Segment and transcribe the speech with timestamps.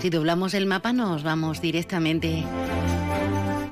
[0.00, 2.42] Si doblamos el mapa nos vamos directamente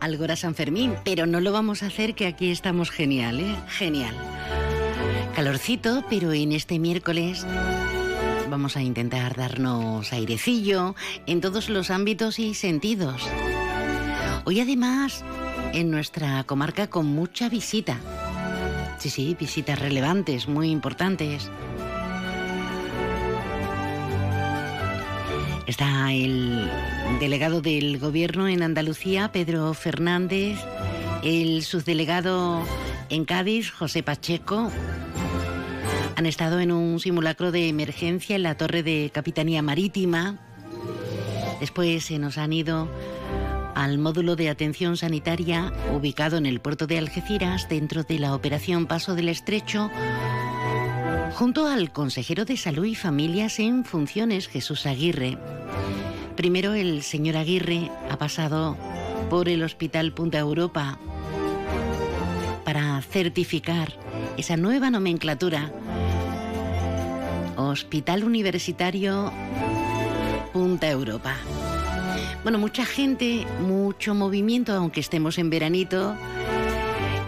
[0.01, 3.57] al Gora San Fermín, pero no lo vamos a hacer que aquí estamos genial, ¿eh?
[3.69, 4.15] Genial.
[5.35, 7.47] Calorcito, pero en este miércoles
[8.51, 10.95] vamos a intentar darnos airecillo
[11.27, 13.27] en todos los ámbitos y sentidos.
[14.45, 15.25] Hoy además
[15.73, 17.99] en nuestra comarca con mucha visita.
[18.99, 21.51] Sí, sí, visitas relevantes, muy importantes.
[25.69, 26.67] Está el
[27.21, 30.59] delegado del gobierno en Andalucía, Pedro Fernández,
[31.23, 32.63] el subdelegado
[33.11, 34.73] en Cádiz, José Pacheco.
[36.17, 40.39] Han estado en un simulacro de emergencia en la torre de Capitanía Marítima.
[41.61, 42.89] Después se nos han ido
[43.75, 48.87] al módulo de atención sanitaria ubicado en el puerto de Algeciras dentro de la operación
[48.87, 49.91] Paso del Estrecho,
[51.35, 55.39] junto al consejero de Salud y Familias en funciones, Jesús Aguirre.
[56.37, 58.77] Primero el señor Aguirre ha pasado
[59.31, 60.99] por el Hospital Punta Europa
[62.65, 63.93] para certificar
[64.37, 65.73] esa nueva nomenclatura.
[67.57, 69.33] Hospital Universitario
[70.53, 71.35] Punta Europa.
[72.43, 76.17] Bueno, mucha gente, mucho movimiento, aunque estemos en veranito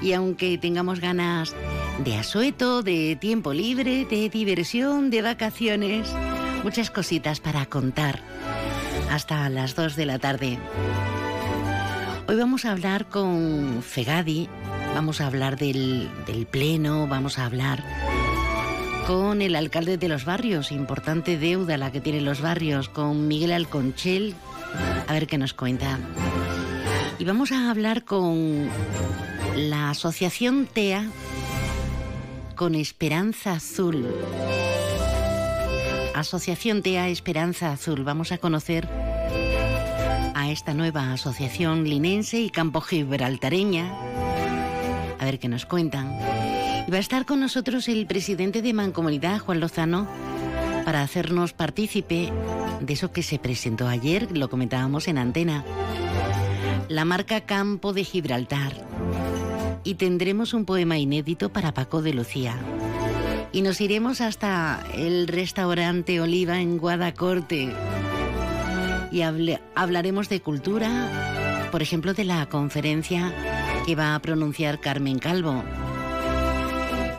[0.00, 1.54] y aunque tengamos ganas
[2.04, 6.08] de asueto, de tiempo libre, de diversión, de vacaciones,
[6.64, 8.22] muchas cositas para contar
[9.10, 10.58] hasta las 2 de la tarde.
[12.26, 14.48] Hoy vamos a hablar con Fegadi,
[14.94, 17.84] vamos a hablar del, del pleno, vamos a hablar
[19.06, 23.52] con el alcalde de los barrios, importante deuda la que tienen los barrios, con Miguel
[23.52, 24.34] Alconchel,
[25.06, 25.98] a ver qué nos cuenta.
[27.18, 28.70] Y vamos a hablar con
[29.56, 31.04] la asociación TEA
[32.60, 34.06] con Esperanza Azul.
[36.14, 38.04] Asociación TEA Esperanza Azul.
[38.04, 38.86] Vamos a conocer
[40.34, 43.90] a esta nueva asociación linense y campo gibraltareña.
[45.18, 46.12] A ver qué nos cuentan.
[46.86, 50.06] Y va a estar con nosotros el presidente de Mancomunidad, Juan Lozano,
[50.84, 52.30] para hacernos partícipe
[52.82, 55.64] de eso que se presentó ayer, lo comentábamos en antena.
[56.90, 58.74] La marca Campo de Gibraltar.
[59.84, 62.56] Y tendremos un poema inédito para Paco de Lucía.
[63.52, 67.72] Y nos iremos hasta el restaurante Oliva en Guadacorte.
[69.10, 73.32] Y hablaremos de cultura, por ejemplo, de la conferencia
[73.86, 75.64] que va a pronunciar Carmen Calvo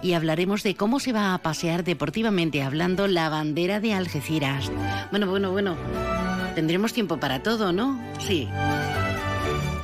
[0.02, 4.72] y hablaremos de cómo se va a pasear deportivamente hablando la bandera de Algeciras.
[5.12, 5.78] Bueno, bueno, bueno.
[6.56, 8.00] Tendremos tiempo para todo, ¿no?
[8.20, 8.48] Sí.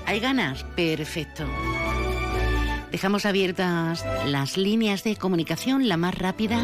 [0.05, 0.63] ¿Hay ganas?
[0.75, 1.45] Perfecto.
[2.91, 6.63] Dejamos abiertas las líneas de comunicación, la más rápida,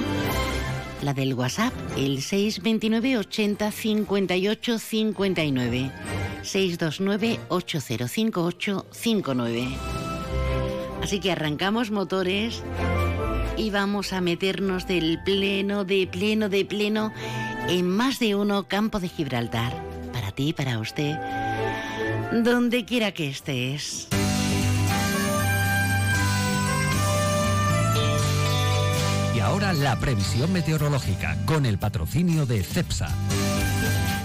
[1.02, 5.92] la del WhatsApp, el 629 80 58 59.
[6.42, 9.68] 629 8058 59.
[11.02, 12.64] Así que arrancamos motores
[13.58, 17.14] y vamos a meternos del pleno, de pleno, de pleno
[17.68, 19.74] en más de uno campo de Gibraltar.
[20.14, 21.18] Para ti, para usted,
[22.32, 24.08] donde quiera que estés.
[29.72, 33.08] La previsión meteorológica con el patrocinio de CEPSA.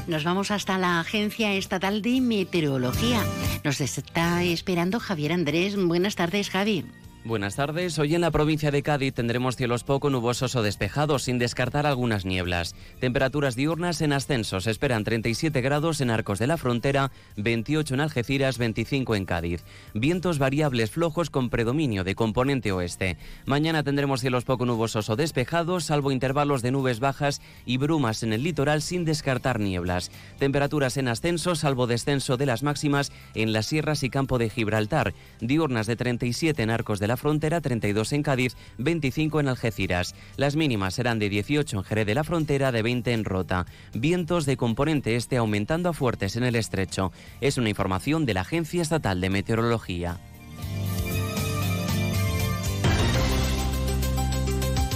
[0.08, 3.22] Nos vamos hasta la Agencia Estatal de Meteorología.
[3.62, 5.76] Nos está esperando Javier Andrés.
[5.76, 6.86] Buenas tardes, Javi.
[7.28, 7.98] Buenas tardes.
[7.98, 12.24] Hoy en la provincia de Cádiz tendremos cielos poco nubosos o despejados, sin descartar algunas
[12.24, 12.74] nieblas.
[13.00, 14.60] Temperaturas diurnas en ascenso.
[14.62, 19.62] Se esperan 37 grados en Arcos de la Frontera, 28 en Algeciras, 25 en Cádiz.
[19.92, 23.18] Vientos variables flojos con predominio de componente oeste.
[23.44, 28.32] Mañana tendremos cielos poco nubosos o despejados, salvo intervalos de nubes bajas y brumas en
[28.32, 30.10] el litoral, sin descartar nieblas.
[30.38, 35.12] Temperaturas en ascenso, salvo descenso de las máximas en las sierras y campo de Gibraltar.
[35.42, 40.14] Diurnas de 37 en Arcos de la Frontera, 32 en Cádiz, 25 en Algeciras.
[40.36, 43.66] Las mínimas serán de 18 en Jerez de la Frontera, de 20 en Rota.
[43.92, 47.12] Vientos de componente este aumentando a fuertes en el estrecho.
[47.40, 50.18] Es una información de la Agencia Estatal de Meteorología.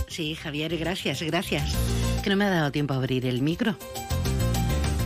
[0.08, 1.75] Sí, Javier, gracias, gracias.
[2.22, 3.76] Que no me ha dado tiempo a abrir el micro.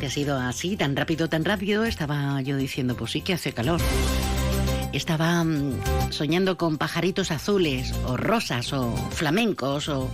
[0.01, 1.85] Que ha sido así, tan rápido, tan rápido.
[1.85, 3.81] Estaba yo diciendo, pues sí que hace calor
[4.97, 10.11] estaba mm, soñando con pajaritos azules o rosas o flamencos o...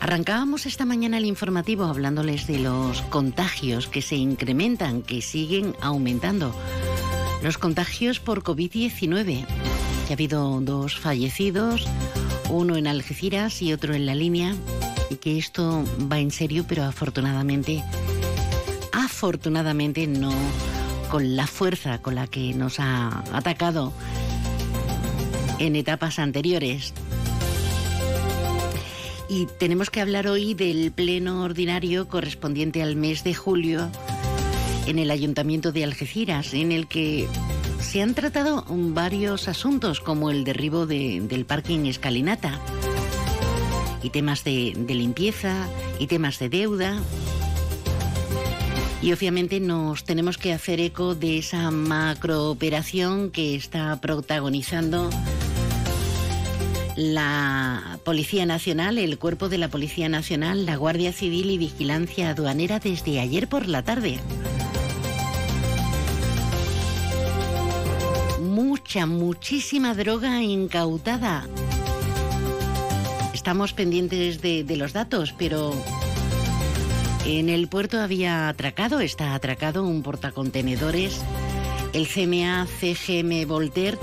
[0.00, 6.54] Arrancábamos esta mañana el informativo hablándoles de los contagios que se incrementan, que siguen aumentando.
[7.42, 9.46] Los contagios por COVID-19.
[10.08, 11.86] ha habido dos fallecidos,
[12.50, 14.54] uno en Algeciras y otro en la línea,
[15.10, 17.82] y que esto va en serio, pero afortunadamente
[18.92, 20.32] afortunadamente no
[21.14, 23.92] con la fuerza con la que nos ha atacado
[25.60, 26.92] en etapas anteriores.
[29.28, 33.92] Y tenemos que hablar hoy del pleno ordinario correspondiente al mes de julio
[34.88, 37.28] en el Ayuntamiento de Algeciras, en el que
[37.78, 42.58] se han tratado varios asuntos como el derribo del parking escalinata
[44.02, 45.68] y temas de, de limpieza
[46.00, 47.00] y temas de deuda.
[49.04, 55.10] Y obviamente nos tenemos que hacer eco de esa macrooperación que está protagonizando
[56.96, 62.78] la Policía Nacional, el cuerpo de la Policía Nacional, la Guardia Civil y Vigilancia Aduanera
[62.78, 64.20] desde ayer por la tarde.
[68.40, 71.46] Mucha, muchísima droga incautada.
[73.34, 75.74] Estamos pendientes de, los datos, pero
[77.26, 81.20] en el puerto había atracado, está atracado un portacontenedores,
[81.92, 83.98] el CMA CGM Voltaire.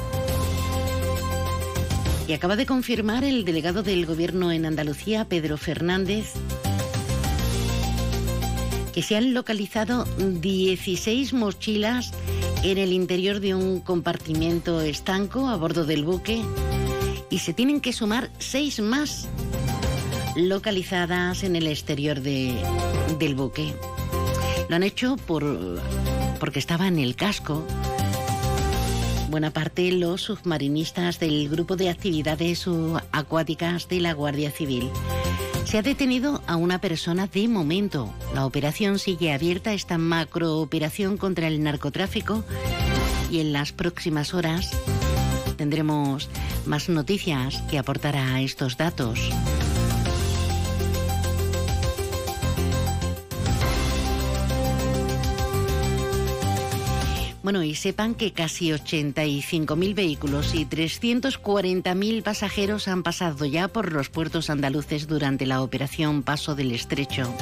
[2.27, 6.33] Y acaba de confirmar el delegado del gobierno en Andalucía, Pedro Fernández,
[8.93, 12.11] que se han localizado 16 mochilas
[12.63, 16.41] en el interior de un compartimento estanco a bordo del buque
[17.29, 19.27] y se tienen que sumar seis más
[20.35, 23.73] localizadas en el exterior del buque.
[24.69, 25.81] Lo han hecho por,
[26.39, 27.65] porque estaba en el casco
[29.31, 32.65] buena parte los submarinistas del grupo de actividades
[33.13, 34.89] acuáticas de la Guardia Civil.
[35.63, 38.13] Se ha detenido a una persona de momento.
[38.35, 42.43] La operación sigue abierta, esta macrooperación contra el narcotráfico,
[43.31, 44.71] y en las próximas horas
[45.55, 46.27] tendremos
[46.65, 49.17] más noticias que aportar a estos datos.
[57.43, 64.09] Bueno, y sepan que casi 85.000 vehículos y 340.000 pasajeros han pasado ya por los
[64.09, 67.33] puertos andaluces durante la operación Paso del Estrecho.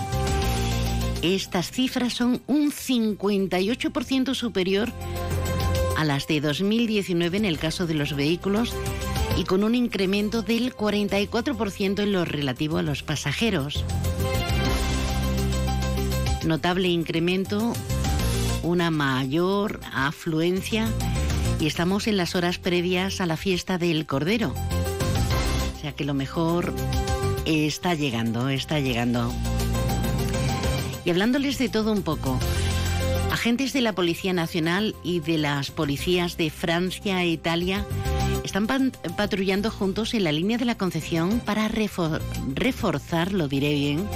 [1.21, 4.89] Estas cifras son un 58% superior
[5.97, 8.73] a las de 2019 en el caso de los vehículos
[9.37, 13.83] y con un incremento del 44% en lo relativo a los pasajeros.
[16.45, 17.73] Notable incremento
[18.63, 20.87] una mayor afluencia
[21.59, 24.53] y estamos en las horas previas a la fiesta del Cordero.
[25.75, 26.73] O sea que lo mejor
[27.45, 29.31] está llegando, está llegando.
[31.05, 32.37] Y hablándoles de todo un poco,
[33.31, 37.85] agentes de la Policía Nacional y de las policías de Francia e Italia
[38.43, 44.07] están patrullando juntos en la línea de la Concepción para reforzar, lo diré bien,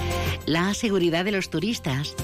[0.46, 2.16] la seguridad de los turistas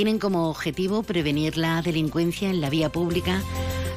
[0.00, 3.42] tienen como objetivo prevenir la delincuencia en la vía pública,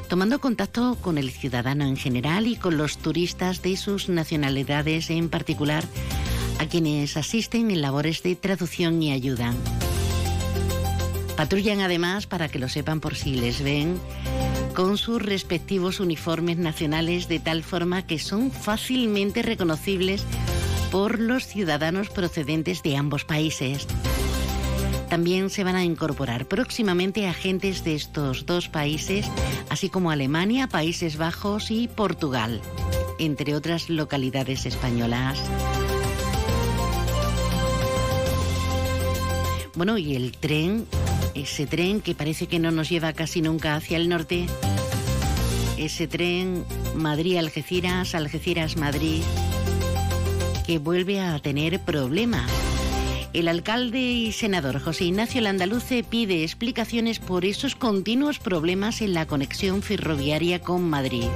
[0.06, 5.30] tomando contacto con el ciudadano en general y con los turistas de sus nacionalidades en
[5.30, 5.82] particular,
[6.58, 9.54] a quienes asisten en labores de traducción y ayuda.
[11.38, 13.98] Patrullan además, para que lo sepan por si les ven,
[14.74, 20.22] con sus respectivos uniformes nacionales de tal forma que son fácilmente reconocibles
[20.90, 23.86] por los ciudadanos procedentes de ambos países.
[25.08, 29.26] También se van a incorporar próximamente agentes de estos dos países,
[29.68, 32.60] así como Alemania, Países Bajos y Portugal,
[33.18, 35.38] entre otras localidades españolas.
[39.74, 40.86] Bueno, y el tren,
[41.34, 44.46] ese tren que parece que no nos lleva casi nunca hacia el norte,
[45.76, 49.22] ese tren Madrid-Algeciras, Algeciras-Madrid,
[50.64, 52.50] que vuelve a tener problemas
[53.34, 59.26] el alcalde y senador José Ignacio Landaluce pide explicaciones por esos continuos problemas en la
[59.26, 61.26] conexión ferroviaria con Madrid.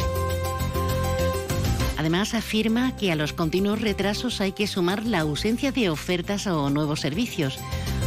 [1.96, 6.70] Además, afirma que a los continuos retrasos hay que sumar la ausencia de ofertas o
[6.70, 7.58] nuevos servicios,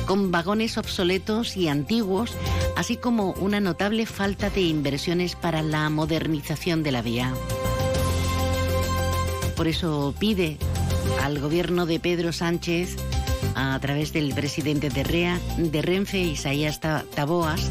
[0.06, 2.32] con vagones obsoletos y antiguos,
[2.78, 7.34] así como una notable falta de inversiones para la modernización de la vía.
[9.58, 10.58] Por eso pide
[11.22, 12.96] al gobierno de Pedro Sánchez
[13.56, 17.70] a través del presidente de, REA, de Renfe, Isaías Taboas,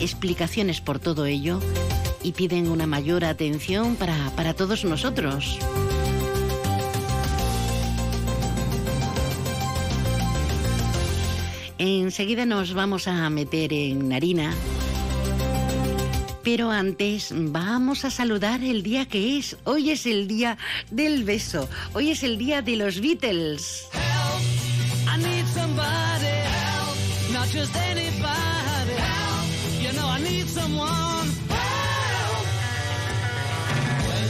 [0.00, 1.60] explicaciones por todo ello
[2.22, 5.58] y piden una mayor atención para, para todos nosotros.
[11.78, 14.52] Enseguida nos vamos a meter en harina.
[16.42, 19.56] Pero antes vamos a saludar el día que es.
[19.64, 20.58] Hoy es el día
[20.90, 21.68] del beso.
[21.92, 23.86] Hoy es el día de los Beatles.
[27.50, 28.94] just anybody.
[28.94, 29.46] Help!
[29.82, 31.26] You know I need someone.
[31.48, 32.46] Help!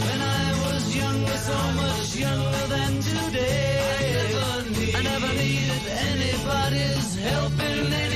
[0.07, 5.83] When I was younger, so much younger than today, I never, need, I never needed
[6.11, 8.08] anybody's help in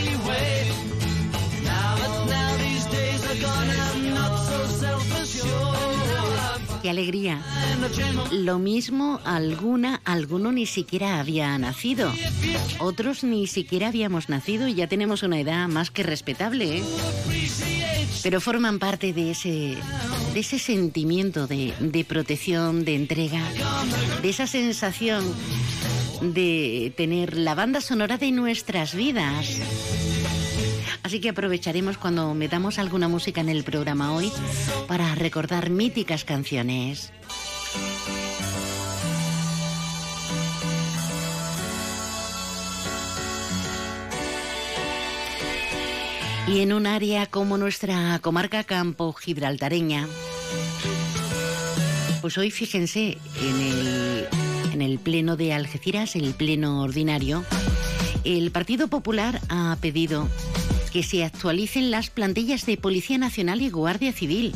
[6.82, 7.40] Qué alegría.
[8.32, 12.12] Lo mismo alguna, alguno ni siquiera había nacido.
[12.80, 16.78] Otros ni siquiera habíamos nacido y ya tenemos una edad más que respetable.
[16.78, 16.82] ¿eh?
[18.24, 19.76] Pero forman parte de ese,
[20.34, 23.42] de ese sentimiento de, de protección, de entrega,
[24.20, 25.24] de esa sensación
[26.20, 29.60] de tener la banda sonora de nuestras vidas.
[31.02, 34.32] Así que aprovecharemos cuando metamos alguna música en el programa hoy
[34.86, 37.12] para recordar míticas canciones.
[46.48, 50.06] Y en un área como nuestra comarca campo gibraltareña,
[52.20, 54.28] pues hoy fíjense en el,
[54.72, 57.44] en el pleno de Algeciras, el pleno ordinario,
[58.24, 60.28] el Partido Popular ha pedido
[60.92, 64.52] que se actualicen las plantillas de Policía Nacional y Guardia Civil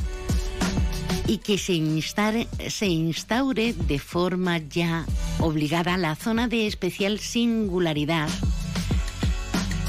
[1.27, 5.07] y que se instaure, se instaure de forma ya
[5.41, 8.29] obligada la zona de especial singularidad.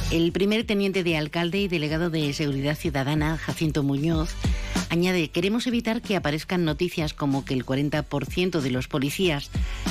[0.10, 4.30] El primer teniente de alcalde y delegado de Seguridad Ciudadana, Jacinto Muñoz,
[4.89, 9.50] añade, queremos evitar que aparezcan noticias como que el 40% de los policías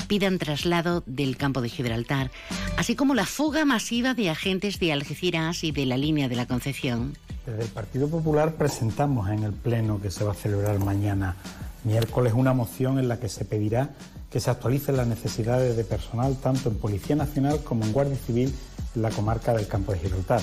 [0.09, 2.31] pidan traslado del campo de Gibraltar,
[2.77, 6.47] así como la fuga masiva de agentes de Algeciras y de la línea de la
[6.47, 7.17] Concepción.
[7.47, 11.37] Desde el Partido Popular presentamos en el Pleno que se va a celebrar mañana
[11.85, 13.91] miércoles una moción en la que se pedirá
[14.31, 18.53] que se actualicen las necesidades de personal tanto en Policía Nacional como en Guardia Civil
[18.95, 20.43] en la comarca del Campo de Gibraltar.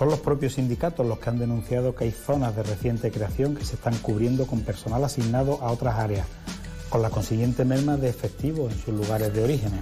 [0.00, 3.66] Son los propios sindicatos los que han denunciado que hay zonas de reciente creación que
[3.66, 6.26] se están cubriendo con personal asignado a otras áreas,
[6.88, 9.72] con la consiguiente merma de efectivos en sus lugares de origen.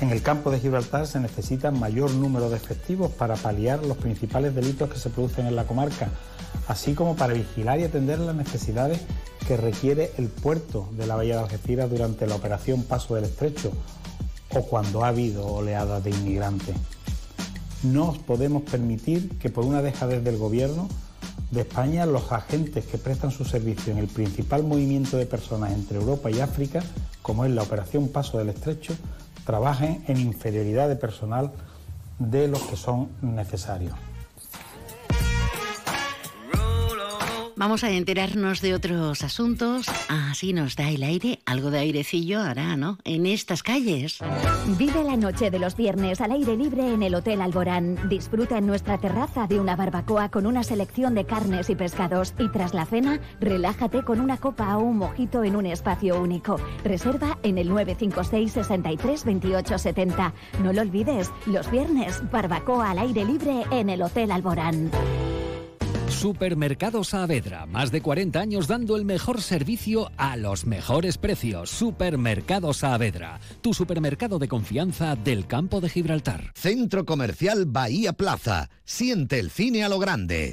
[0.00, 4.56] En el campo de Gibraltar se necesita mayor número de efectivos para paliar los principales
[4.56, 6.08] delitos que se producen en la comarca,
[6.66, 9.02] así como para vigilar y atender las necesidades
[9.46, 13.70] que requiere el puerto de la Bahía de Algeciras durante la operación Paso del Estrecho
[14.52, 16.74] o cuando ha habido oleadas de inmigrantes.
[17.84, 20.88] No os podemos permitir que por una dejadez del Gobierno
[21.50, 25.98] de España los agentes que prestan su servicio en el principal movimiento de personas entre
[25.98, 26.82] Europa y África,
[27.20, 28.94] como es la Operación Paso del Estrecho,
[29.44, 31.52] trabajen en inferioridad de personal
[32.18, 33.94] de los que son necesarios.
[37.56, 39.86] Vamos a enterarnos de otros asuntos.
[40.08, 42.98] Así nos da el aire, algo de airecillo hará, ¿no?
[43.04, 44.18] En estas calles.
[44.76, 48.08] Vive la noche de los viernes al aire libre en el Hotel Alborán.
[48.08, 52.34] Disfruta en nuestra terraza de una barbacoa con una selección de carnes y pescados.
[52.40, 56.56] Y tras la cena, relájate con una copa o un mojito en un espacio único.
[56.82, 60.34] Reserva en el 956 63 28 70.
[60.62, 64.90] No lo olvides, los viernes, barbacoa al aire libre en el Hotel Alborán.
[66.14, 71.70] Supermercado Saavedra, más de 40 años dando el mejor servicio a los mejores precios.
[71.70, 76.52] Supermercado Saavedra, tu supermercado de confianza del campo de Gibraltar.
[76.54, 78.70] Centro Comercial Bahía Plaza.
[78.84, 80.52] Siente el cine a lo grande.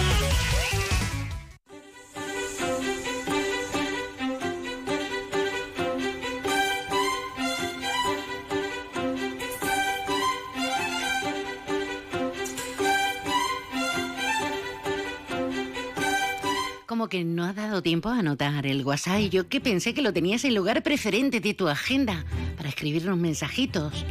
[17.09, 20.45] Que no ha dado tiempo a anotar el WhatsApp yo que pensé que lo tenías
[20.45, 24.05] en lugar preferente de tu agenda para escribirnos mensajitos.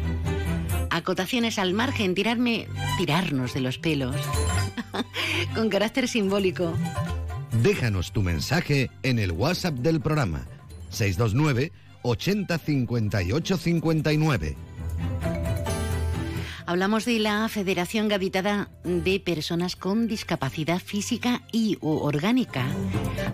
[0.91, 2.67] Acotaciones al margen, tirarme,
[2.99, 4.17] tirarnos de los pelos.
[5.55, 6.75] Con carácter simbólico.
[7.63, 10.47] Déjanos tu mensaje en el WhatsApp del programa
[10.91, 14.57] 629 80 58 59.
[16.71, 22.65] Hablamos de la Federación Gaditana de Personas con Discapacidad Física y u Orgánica.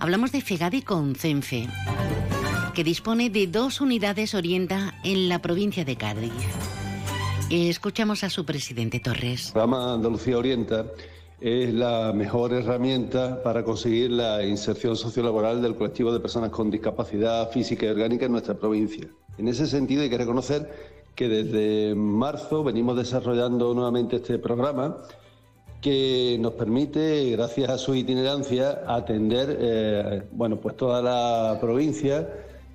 [0.01, 1.69] Hablamos de FEGADI con CENFE,
[2.75, 6.33] que dispone de dos unidades orienta en la provincia de Cádiz.
[7.51, 9.49] Escuchamos a su presidente Torres.
[9.49, 10.87] El programa Andalucía Orienta
[11.39, 17.51] es la mejor herramienta para conseguir la inserción sociolaboral del colectivo de personas con discapacidad
[17.51, 19.07] física y orgánica en nuestra provincia.
[19.37, 24.99] En ese sentido hay que reconocer que desde marzo venimos desarrollando nuevamente este programa
[25.81, 32.29] que nos permite, gracias a su itinerancia, atender eh, bueno, pues toda la provincia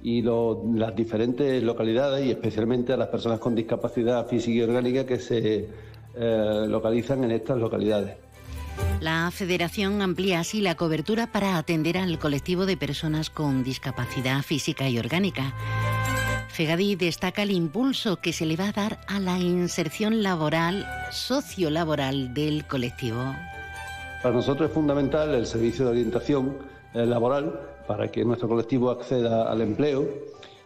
[0.03, 5.19] y las diferentes localidades y especialmente a las personas con discapacidad física y orgánica que
[5.19, 5.69] se
[6.15, 8.17] eh, localizan en estas localidades.
[8.99, 14.89] La Federación amplía así la cobertura para atender al colectivo de personas con discapacidad física
[14.89, 15.53] y orgánica.
[16.61, 22.35] Fegadi destaca el impulso que se le va a dar a la inserción laboral, sociolaboral
[22.35, 23.17] del colectivo.
[24.21, 26.57] Para nosotros es fundamental el servicio de orientación
[26.93, 30.07] eh, laboral para que nuestro colectivo acceda al empleo.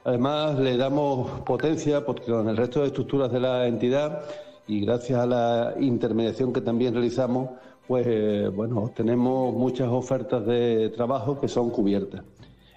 [0.04, 4.26] Además, le damos potencia porque con el resto de estructuras de la entidad
[4.68, 7.52] y gracias a la intermediación que también realizamos,
[7.88, 12.22] pues eh, bueno, tenemos muchas ofertas de trabajo que son cubiertas.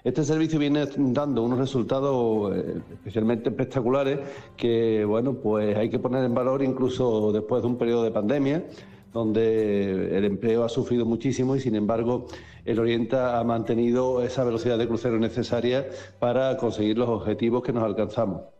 [0.03, 4.19] Este servicio viene dando unos resultados eh, especialmente espectaculares
[4.55, 8.63] que, bueno, pues hay que poner en valor incluso después de un periodo de pandemia,
[9.11, 12.27] donde el empleo ha sufrido muchísimo y, sin embargo,
[12.63, 15.87] el Orienta ha mantenido esa velocidad de crucero necesaria
[16.19, 18.58] para conseguir los objetivos que nos alcanzamos.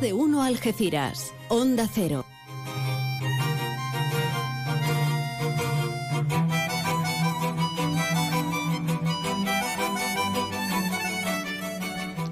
[0.00, 1.32] De uno Algeciras.
[1.48, 2.24] Onda Cero.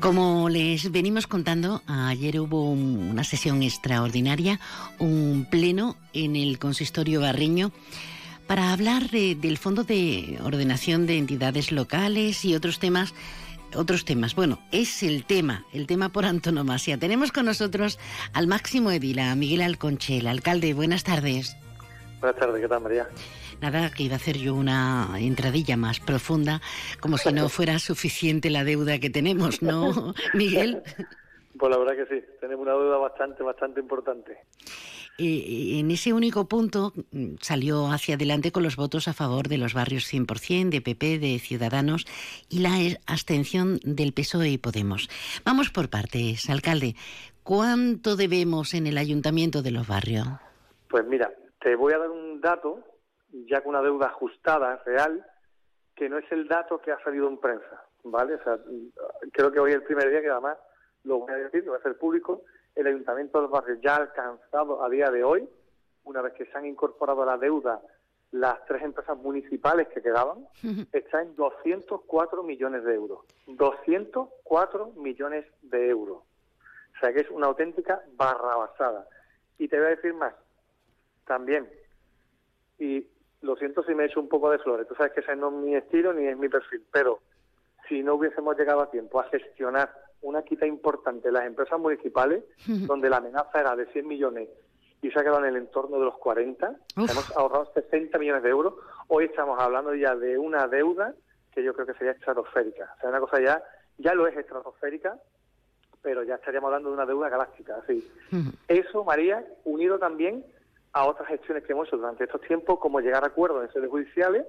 [0.01, 4.61] Como les venimos contando, ayer hubo un- una sesión extraordinaria,
[5.01, 7.73] un pleno en el consistorio barreño
[8.47, 13.15] para hablar de- del Fondo de Ordenación de Entidades Locales y otros temas.
[13.75, 14.35] Otros temas.
[14.35, 16.99] Bueno, es el tema, el tema por antonomasia.
[16.99, 17.99] Tenemos con nosotros
[18.33, 20.27] al máximo edil, a Miguel Alconchel.
[20.27, 21.57] Alcalde, buenas tardes.
[22.21, 23.09] Buenas tardes, ¿qué tal, María?
[23.61, 26.61] Nada, que iba a hacer yo una entradilla más profunda,
[27.01, 30.83] como si no fuera suficiente la deuda que tenemos, ¿no, Miguel?
[31.59, 34.39] Pues la verdad que sí, tenemos una deuda bastante, bastante importante.
[35.19, 39.57] Eh, en ese único punto mm, salió hacia adelante con los votos a favor de
[39.57, 42.05] los barrios 100%, de PP, de Ciudadanos
[42.51, 42.71] y la
[43.07, 45.09] abstención del PSOE y Podemos.
[45.45, 46.95] Vamos por partes, alcalde.
[47.43, 50.27] ¿Cuánto debemos en el ayuntamiento de los barrios?
[50.91, 52.81] Pues mira, te voy a dar un dato,
[53.49, 55.25] ya con una deuda ajustada, real,
[55.95, 58.35] que no es el dato que ha salido en prensa, ¿vale?
[58.35, 58.59] O sea,
[59.33, 60.59] creo que hoy es el primer día que además
[61.07, 62.43] lo voy a decir, lo voy a hacer público,
[62.75, 65.49] el Ayuntamiento de los Barrios ya ha alcanzado a día de hoy,
[66.05, 67.81] una vez que se han incorporado a la deuda
[68.33, 70.47] las tres empresas municipales que quedaban,
[70.93, 73.21] está en 204 millones de euros.
[73.47, 76.19] 204 millones de euros.
[76.19, 79.07] O sea que es una auténtica barrabasada.
[79.59, 80.35] Y te voy a decir más,
[81.25, 81.69] también,
[82.79, 83.07] y
[83.43, 85.49] lo siento si me he hecho un poco de flores, tú sabes que ese no
[85.49, 87.21] es mi estilo ni es mi perfil, pero
[87.89, 92.43] si no hubiésemos llegado a tiempo a gestionar una quita importante en las empresas municipales,
[92.67, 94.49] donde la amenaza era de 100 millones
[95.01, 97.11] y se ha quedado en el entorno de los 40, Uf.
[97.11, 98.75] hemos ahorrado 60 millones de euros,
[99.09, 101.15] hoy estamos hablando ya de una deuda
[101.53, 102.93] que yo creo que sería estratosférica.
[102.97, 103.63] O sea, una cosa ya,
[103.99, 105.17] ya lo es estratosférica,
[106.03, 107.77] pero ya estaríamos hablando de una deuda galáctica.
[107.83, 108.11] Así.
[108.67, 110.45] Eso, María, unido también
[110.93, 113.91] a otras gestiones que hemos hecho durante estos tiempos, como llegar a acuerdos en sedes
[113.91, 114.45] judiciales,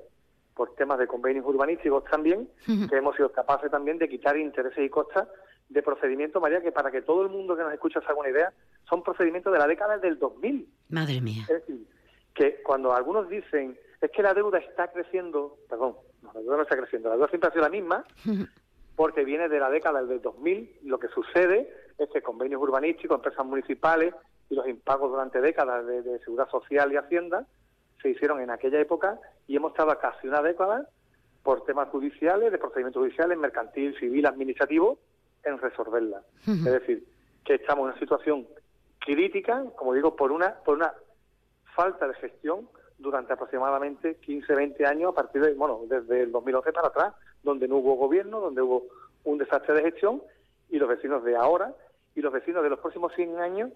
[0.56, 2.50] por temas de convenios urbanísticos también,
[2.90, 5.28] que hemos sido capaces también de quitar intereses y costas
[5.70, 8.30] de procedimientos, María, que para que todo el mundo que nos escucha se haga una
[8.30, 8.54] idea,
[8.90, 10.68] son procedimientos de la década del 2000.
[10.90, 11.44] Madre mía.
[11.44, 11.86] Es decir,
[12.34, 16.64] que cuando algunos dicen, es que la deuda está creciendo, perdón, no, la deuda no
[16.64, 18.06] está creciendo, la deuda siempre ha sido la misma,
[18.96, 20.80] porque viene de la década del 2000.
[20.84, 24.14] Lo que sucede es que convenios urbanísticos, empresas municipales
[24.50, 27.46] y los impagos durante décadas de, de seguridad social y hacienda
[28.02, 30.88] se hicieron en aquella época y hemos estado casi una década
[31.44, 35.00] por temas judiciales, de procedimientos judiciales, mercantil, civil, administrativo,
[35.48, 36.22] en resolverla.
[36.46, 37.08] Es decir,
[37.44, 38.48] que estamos en una situación
[39.00, 40.94] crítica, como digo, por una por una
[41.76, 46.74] falta de gestión durante aproximadamente 15, 20 años a partir de, bueno, desde el 2011
[46.74, 48.88] para atrás, donde no hubo gobierno, donde hubo
[49.24, 50.22] un desastre de gestión
[50.70, 51.74] y los vecinos de ahora
[52.16, 53.72] y los vecinos de los próximos 100 años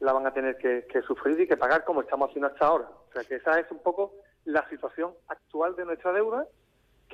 [0.00, 2.88] la van a tener que, que sufrir y que pagar como estamos haciendo hasta ahora.
[3.08, 4.12] O sea que esa es un poco
[4.44, 6.46] la situación actual de nuestra deuda,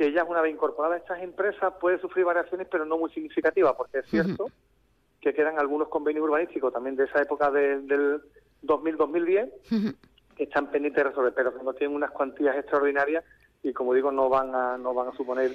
[0.01, 3.75] que ya una vez incorporada a estas empresas puede sufrir variaciones, pero no muy significativas,
[3.77, 4.47] porque es cierto
[5.21, 8.23] que quedan algunos convenios urbanísticos también de esa época de- del
[8.63, 9.51] 2000-2010
[10.39, 13.23] que están pendientes de resolver, pero que no tienen unas cuantías extraordinarias
[13.63, 15.51] y, como digo, no van a, no van a suponer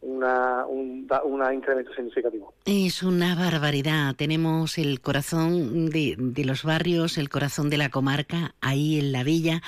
[0.00, 2.54] una, un, una incremento significativo.
[2.64, 4.14] Es una barbaridad.
[4.14, 9.24] Tenemos el corazón de, de los barrios, el corazón de la comarca, ahí en la
[9.24, 9.62] villa,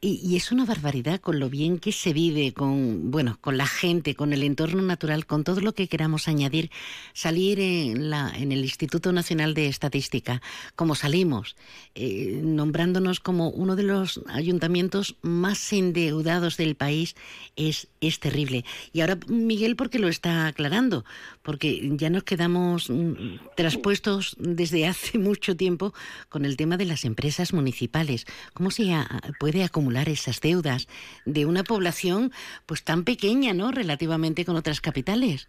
[0.00, 3.66] y, y es una barbaridad con lo bien que se vive, con bueno, con la
[3.66, 6.70] gente, con el entorno natural, con todo lo que queramos añadir.
[7.12, 10.42] Salir en, la, en el Instituto Nacional de Estadística,
[10.74, 11.56] como salimos,
[11.94, 17.14] eh, nombrándonos como uno de los ayuntamientos más endeudados del país,
[17.54, 18.64] es, es terrible.
[18.92, 21.04] Y ahora Miguel, porque lo está aclarando,
[21.42, 25.92] porque ya nos quedamos mm, traspuestos desde hace mucho tiempo
[26.28, 28.26] con el tema de las empresas municipales.
[28.54, 29.06] ¿Cómo se a-
[29.38, 30.88] puede acumular esas deudas
[31.24, 32.32] de una población
[32.66, 33.70] pues tan pequeña, ¿no?
[33.70, 35.48] Relativamente con otras capitales.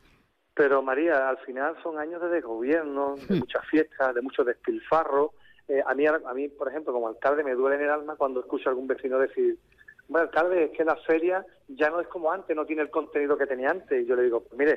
[0.53, 5.33] Pero María, al final son años de desgobierno, de muchas fiestas, de mucho despilfarro.
[5.67, 8.39] Eh, a, mí, a mí, por ejemplo, como alcalde me duele en el alma cuando
[8.39, 9.57] escucho a algún vecino decir,
[10.07, 13.37] bueno, alcalde, es que la feria ya no es como antes, no tiene el contenido
[13.37, 14.01] que tenía antes.
[14.03, 14.73] Y yo le digo, pues mire,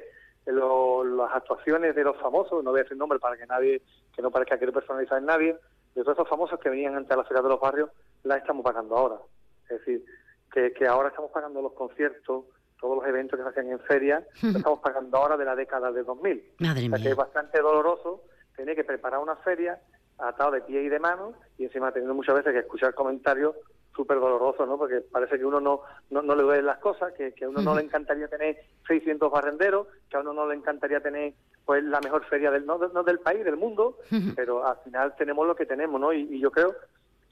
[0.46, 3.82] eh, lo- las actuaciones de los famosos, no voy a decir nombre para que nadie,
[4.14, 5.56] que no parezca que quiero personalizar en nadie,
[5.94, 7.90] de todos esos famosos que venían antes a la feria de los barrios,
[8.24, 9.16] las estamos pagando ahora.
[9.64, 10.04] Es decir,
[10.52, 12.44] que, que ahora estamos pagando los conciertos,
[12.80, 15.92] todos los eventos que se hacían en feria, lo estamos pagando ahora de la década
[15.92, 16.54] de 2000.
[16.60, 18.22] Madre O sea que es bastante doloroso
[18.56, 19.80] tener que preparar una feria
[20.18, 23.54] atado de pie y de mano y encima teniendo muchas veces que escuchar comentarios
[23.94, 24.78] súper dolorosos, ¿no?
[24.78, 27.60] Porque parece que uno no, no, no le duelen las cosas, que, que a uno
[27.60, 32.00] no le encantaría tener 600 barrenderos, que a uno no le encantaría tener pues la
[32.00, 33.98] mejor feria del no, no del país, del mundo,
[34.34, 36.12] pero al final tenemos lo que tenemos, ¿no?
[36.12, 36.74] Y, y yo creo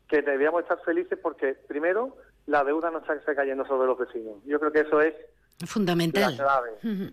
[0.09, 2.17] que deberíamos estar felices porque primero
[2.47, 4.37] la deuda no está cayendo sobre los vecinos.
[4.45, 5.15] Yo creo que eso es
[5.67, 6.37] Fundamental.
[6.37, 7.13] la clave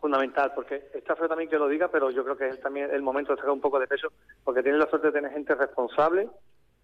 [0.00, 3.02] fundamental, porque está feo también que lo diga, pero yo creo que es también el
[3.02, 4.08] momento de sacar un poco de peso,
[4.42, 6.28] porque tiene la suerte de tener gente responsable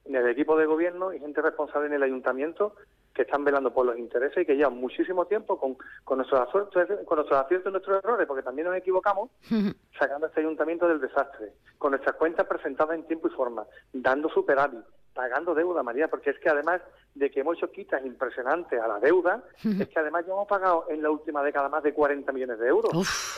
[0.08, 2.74] en el equipo de gobierno y gente responsable en el ayuntamiento
[3.14, 7.04] que están velando por los intereses y que llevan muchísimo tiempo con, con, nuestros, aciertos,
[7.04, 9.30] con nuestros aciertos y nuestros errores, porque también nos equivocamos
[9.98, 14.28] sacando a este ayuntamiento del desastre, con nuestras cuentas presentadas en tiempo y forma, dando
[14.30, 14.84] superávit,
[15.18, 16.80] pagando deuda, María, porque es que además
[17.16, 20.84] de que hemos hecho quitas impresionantes a la deuda, es que además ya hemos pagado
[20.88, 22.92] en la última década más de 40 millones de euros,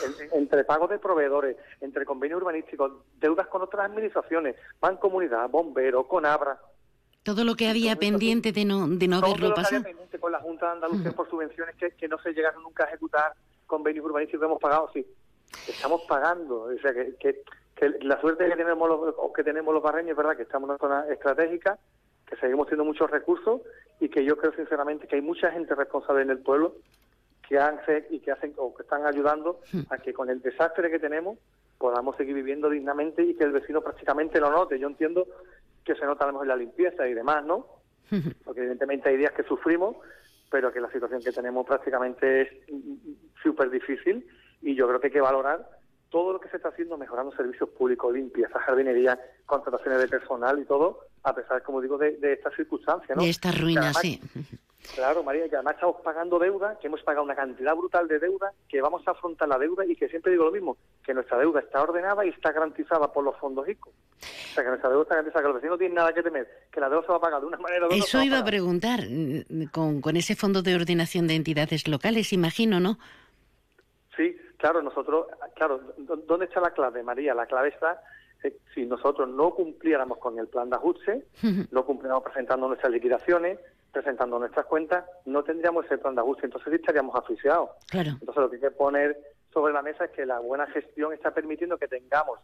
[0.05, 6.05] En- en- entre pagos de proveedores, entre convenios urbanísticos, deudas con otras administraciones, Mancomunidad, Bomberos,
[6.05, 6.59] Conabra,
[7.23, 9.83] Todo lo que había pendiente de no, de no todo lo que había pasado.
[9.83, 12.87] pendiente con la Junta de Andalucía por subvenciones que, que no se llegaron nunca a
[12.89, 13.33] ejecutar,
[13.65, 15.03] convenios urbanísticos que hemos pagado, sí.
[15.67, 16.61] Estamos pagando.
[16.63, 17.43] O sea, que, que,
[17.81, 20.71] que la suerte que tenemos los, que tenemos los barreños es verdad que estamos en
[20.71, 21.79] una zona estratégica,
[22.27, 23.61] que seguimos teniendo muchos recursos
[23.99, 26.75] y que yo creo sinceramente que hay mucha gente responsable en el pueblo
[27.49, 30.99] que hace y que hacen o que están ayudando a que con el desastre que
[30.99, 31.39] tenemos
[31.79, 34.77] podamos seguir viviendo dignamente y que el vecino prácticamente lo note.
[34.77, 35.25] Yo entiendo
[35.83, 37.65] que se nota a lo mejor la limpieza y demás, ¿no?
[38.45, 39.95] porque evidentemente hay días que sufrimos,
[40.51, 44.27] pero que la situación que tenemos prácticamente es mm, súper difícil
[44.61, 45.80] y yo creo que hay que valorar
[46.11, 50.65] todo lo que se está haciendo mejorando servicios públicos, limpieza, jardinería, contrataciones de personal y
[50.65, 53.23] todo, a pesar, como digo, de, de estas circunstancias, ¿no?
[53.23, 54.21] De estas ruinas, sí.
[54.95, 58.51] Claro, María, que además estamos pagando deuda, que hemos pagado una cantidad brutal de deuda,
[58.67, 61.59] que vamos a afrontar la deuda y que siempre digo lo mismo, que nuestra deuda
[61.59, 63.89] está ordenada y está garantizada por los fondos ICO.
[63.89, 66.47] O sea, que nuestra deuda está garantizada, que los vecinos no tienen nada que temer,
[66.71, 68.05] que la deuda se va a pagar de una manera o de otra.
[68.05, 68.51] Eso a iba a pagar.
[68.51, 72.97] preguntar, mm, con, con ese fondo de ordenación de entidades locales, imagino, ¿no?
[74.17, 77.33] Sí, claro, nosotros, claro, ¿dó- ¿dónde está la clave, María?
[77.33, 78.01] La clave está,
[78.43, 81.25] eh, si nosotros no cumpliéramos con el plan de ajuste,
[81.71, 83.59] no cumpliéramos presentando nuestras liquidaciones,
[83.91, 87.71] presentando nuestras cuentas, no tendríamos ese plan de ajuste, entonces estaríamos asfixiados.
[87.89, 88.11] Claro.
[88.11, 89.17] Entonces lo que hay que poner
[89.53, 92.39] sobre la mesa es que la buena gestión está permitiendo que tengamos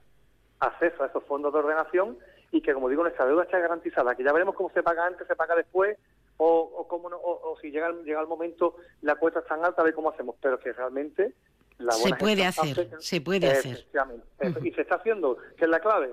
[0.60, 2.18] acceso a esos fondos de ordenación
[2.52, 5.28] y que, como digo, nuestra deuda está garantizada, que ya veremos cómo se paga antes,
[5.28, 5.98] se paga después,
[6.38, 9.64] o, o, cómo no- o- o si llega, llega el momento, la cuota es tan
[9.64, 11.34] alta, a ver cómo hacemos, pero que realmente
[11.80, 13.86] la Se puede hacer, hace se puede hacer.
[14.64, 16.12] Y se está haciendo, que es la clave.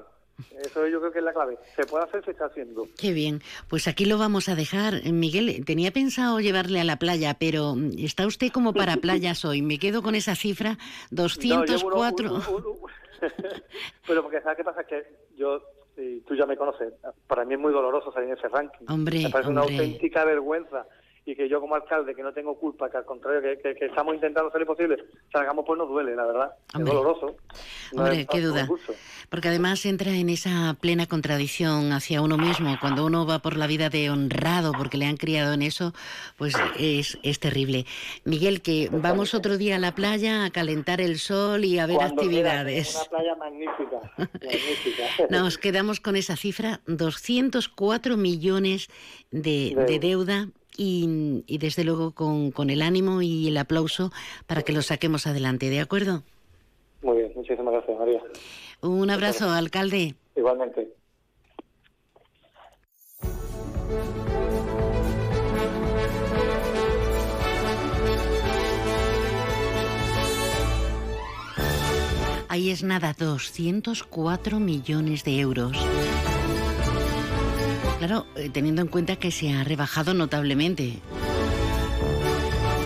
[0.64, 1.57] Eso yo creo que es la clave.
[1.77, 2.88] Se puede hacer, se está haciendo.
[2.98, 3.40] Qué bien.
[3.68, 5.05] Pues aquí lo vamos a dejar.
[5.05, 9.62] Miguel, tenía pensado llevarle a la playa, pero mm, está usted como para playas hoy.
[9.62, 10.77] Me quedo con esa cifra,
[11.12, 12.31] No, yo uno- 204.
[12.35, 12.74] uno- uno-
[14.07, 14.81] Pero porque ¿sabes qué pasa?
[14.83, 15.03] Es que
[15.37, 15.62] yo,
[15.96, 16.92] y tú ya me conoces,
[17.29, 18.87] para mí es muy doloroso salir en ese ranking.
[18.88, 20.85] Hombre, me parece una auténtica vergüenza.
[21.26, 23.87] Y que yo como alcalde, que no tengo culpa, que al contrario, que, que- que
[23.87, 24.96] estamos intentando hacer lo posible,
[25.32, 26.50] salgamos pues nos duele, la verdad.
[26.74, 26.92] Hombre.
[26.92, 27.37] Es doloroso.
[27.94, 28.68] No Hombre, es qué duda.
[29.30, 32.76] Porque además entra en esa plena contradicción hacia uno mismo.
[32.78, 35.94] Cuando uno va por la vida de honrado porque le han criado en eso,
[36.37, 37.87] pues es, es terrible.
[38.26, 41.96] Miguel, que vamos otro día a la playa a calentar el sol y a ver
[41.96, 42.94] Cuando actividades.
[42.96, 43.96] Una playa magnífica.
[44.18, 45.26] magnífica.
[45.30, 48.88] Nos quedamos con esa cifra, 204 millones
[49.30, 54.12] De- de deuda y, y desde luego con, con el ánimo y el aplauso
[54.46, 56.22] para que lo saquemos adelante, ¿de acuerdo?
[57.02, 58.22] Muy bien, muchísimas gracias, María.
[58.80, 60.14] Un abrazo, alcalde.
[60.37, 60.88] Igualmente.
[72.54, 75.76] Ahí es nada, 204 millones de euros.
[78.07, 80.99] Claro, eh, teniendo en cuenta que se ha rebajado notablemente.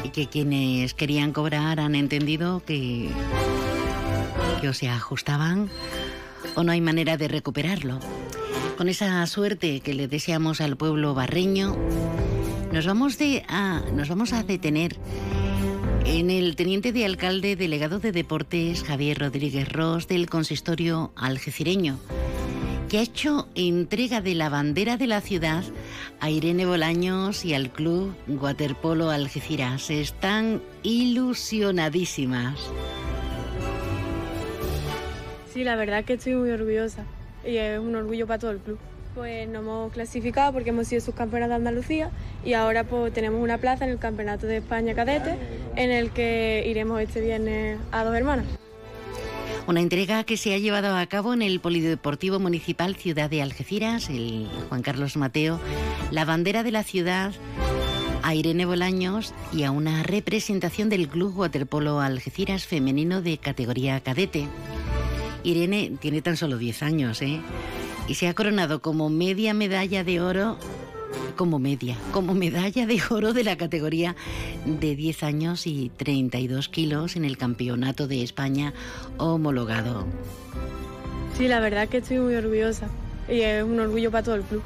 [0.05, 3.11] Y que quienes querían cobrar han entendido que,
[4.63, 5.71] o se ajustaban
[6.55, 7.99] o no hay manera de recuperarlo.
[8.77, 11.77] Con esa suerte que le deseamos al pueblo barreño,
[12.73, 14.95] nos vamos, de, a, nos vamos a detener
[16.05, 21.99] en el teniente de alcalde delegado de deportes Javier Rodríguez Ross del consistorio algecireño,
[22.88, 25.62] que ha hecho entrega de la bandera de la ciudad
[26.20, 29.90] a Irene Bolaños y al club Waterpolo Algeciras.
[29.90, 32.59] Están ilusionadísimas.
[35.53, 37.05] Sí, la verdad que estoy muy orgullosa
[37.44, 38.79] y es un orgullo para todo el club.
[39.14, 42.11] Pues nos hemos clasificado porque hemos sido subcampeonas de Andalucía
[42.44, 45.37] y ahora pues tenemos una plaza en el Campeonato de España Cadete
[45.77, 48.46] en el que iremos este viernes a dos hermanas.
[49.69, 54.09] Una entrega que se ha llevado a cabo en el Polideportivo Municipal Ciudad de Algeciras,
[54.09, 55.61] el Juan Carlos Mateo,
[56.11, 57.35] la bandera de la ciudad
[58.23, 64.49] a Irene Bolaños y a una representación del Club Waterpolo Algeciras femenino de categoría cadete.
[65.45, 67.39] Irene tiene tan solo 10 años, ¿eh?
[68.09, 70.57] Y se ha coronado como media medalla de oro,
[71.37, 74.17] como media, como medalla de oro de la categoría
[74.67, 78.75] de 10 años y 32 kilos en el Campeonato de España
[79.19, 80.07] homologado.
[81.37, 82.89] Sí, la verdad que estoy muy orgullosa
[83.29, 84.63] y es un orgullo para todo el club.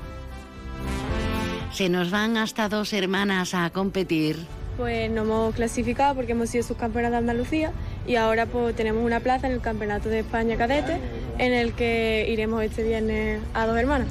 [1.72, 4.36] Se nos van hasta dos hermanas a competir.
[4.76, 7.72] Pues nos hemos clasificado porque hemos sido subcampeonas de Andalucía
[8.06, 10.98] y ahora pues tenemos una plaza en el Campeonato de España Cadete
[11.38, 14.08] en el que iremos este viernes a dos hermanas.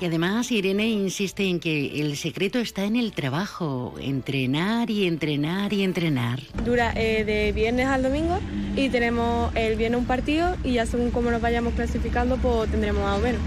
[0.00, 5.72] Y además Irene insiste en que el secreto está en el trabajo, entrenar y entrenar
[5.72, 6.40] y entrenar.
[6.64, 8.38] Dura eh, de viernes al domingo
[8.76, 13.02] y tenemos el viernes un partido y ya según cómo nos vayamos clasificando pues tendremos
[13.02, 13.40] más o menos.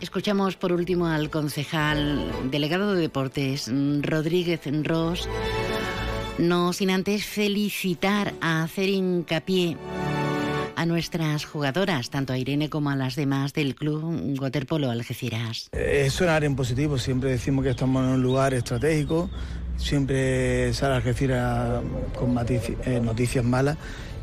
[0.00, 3.70] Escuchamos por último al concejal delegado de deportes,
[4.02, 5.26] Rodríguez Ross,
[6.36, 9.78] no sin antes felicitar, a hacer hincapié
[10.86, 15.68] nuestras jugadoras, tanto a Irene como a las demás del club Waterpolo Algeciras.
[15.72, 19.30] Es un área en positivo, siempre decimos que estamos en un lugar estratégico,
[19.76, 21.82] siempre sale Algeciras
[22.18, 23.76] con eh, noticias malas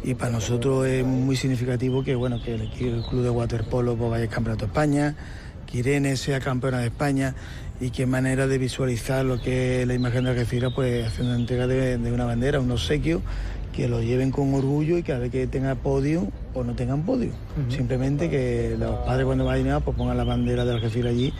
[0.03, 4.27] y para nosotros es muy significativo que bueno que el, club de waterpolo pues, vaya
[4.27, 5.15] campeonato de España,
[5.67, 7.35] que Irene sea campeona de España
[7.79, 11.67] y qué manera de visualizar lo que es la imagen de Algeciras pues haciendo entrega
[11.67, 13.21] de, de una bandera, un obsequio
[13.71, 17.31] que lo lleven con orgullo y cada vez que tenga podio o no tengan podio.
[17.69, 21.33] Simplemente que los padres cuando vayan a pues pongan la bandera de Algeciras allí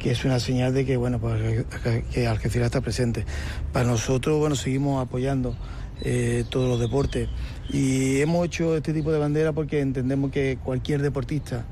[0.00, 1.64] que es una señal de que bueno pues
[2.12, 3.24] que Algeciras está presente.
[3.72, 5.54] Para nosotros bueno seguimos apoyando
[6.02, 7.28] eh, todos los deportes
[7.70, 11.64] y hemos hecho este tipo de bandera porque entendemos que cualquier deportista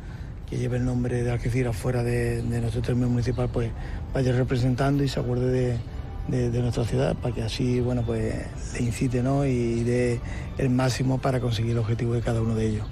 [0.49, 3.71] que lleve el nombre de Algeciras fuera de, de nuestro término municipal pues
[4.13, 5.79] vaya representando y se acuerde de,
[6.29, 8.35] de- de nuestra ciudad para que así bueno pues
[8.75, 9.45] le incite ¿no?
[9.45, 10.21] y dé
[10.59, 12.87] el máximo para conseguir el objetivo de cada uno de ellos.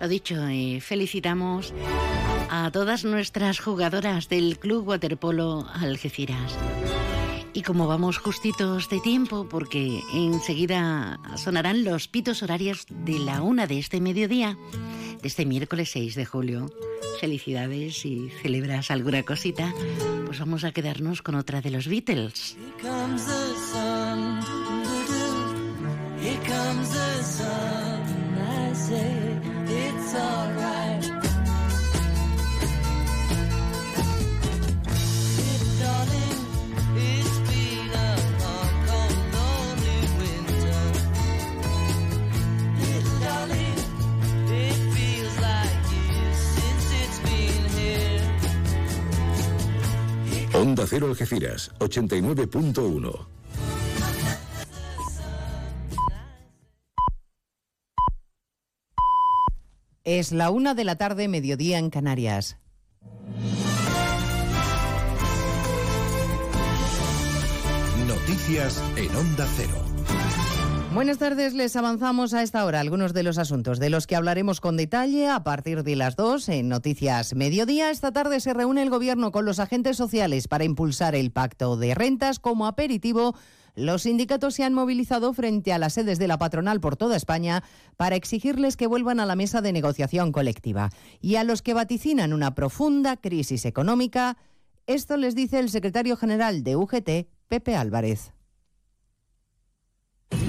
[0.00, 0.34] Lo dicho,
[0.80, 1.72] felicitamos
[2.50, 6.56] a todas nuestras jugadoras del Club Waterpolo Algeciras.
[7.54, 13.66] Y como vamos justitos de tiempo, porque enseguida sonarán los pitos horarios de la una
[13.66, 14.56] de este mediodía,
[15.22, 16.72] este miércoles 6 de julio.
[17.20, 19.72] Felicidades si celebras alguna cosita,
[20.26, 22.56] pues vamos a quedarnos con otra de los Beatles.
[50.62, 53.26] Onda Cero Algeciras, 89.1.
[60.04, 62.58] Es la una de la tarde, mediodía en Canarias.
[68.06, 69.91] Noticias en Onda Cero.
[70.94, 74.60] Buenas tardes, les avanzamos a esta hora algunos de los asuntos de los que hablaremos
[74.60, 77.90] con detalle a partir de las 2 en Noticias Mediodía.
[77.90, 81.94] Esta tarde se reúne el Gobierno con los agentes sociales para impulsar el pacto de
[81.94, 83.34] rentas como aperitivo.
[83.74, 87.64] Los sindicatos se han movilizado frente a las sedes de la patronal por toda España
[87.96, 90.90] para exigirles que vuelvan a la mesa de negociación colectiva.
[91.22, 94.36] Y a los que vaticinan una profunda crisis económica,
[94.86, 98.34] esto les dice el secretario general de UGT, Pepe Álvarez.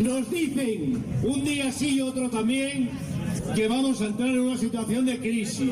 [0.01, 2.89] Nos dicen un día sí y otro también
[3.55, 5.69] que vamos a entrar en una situación de crisis,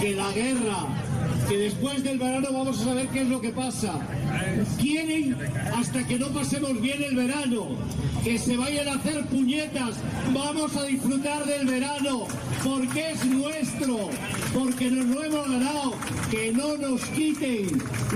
[0.00, 0.86] que la guerra,
[1.48, 3.94] que después del verano vamos a saber qué es lo que pasa.
[4.80, 5.36] Quieren
[5.74, 7.76] hasta que no pasemos bien el verano,
[8.22, 9.96] que se vayan a hacer puñetas,
[10.32, 12.26] vamos a disfrutar del verano,
[12.62, 14.10] porque es nuestro,
[14.54, 15.94] porque nos lo hemos ganado,
[16.30, 17.66] que no nos quiten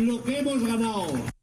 [0.00, 1.35] lo que hemos ganado.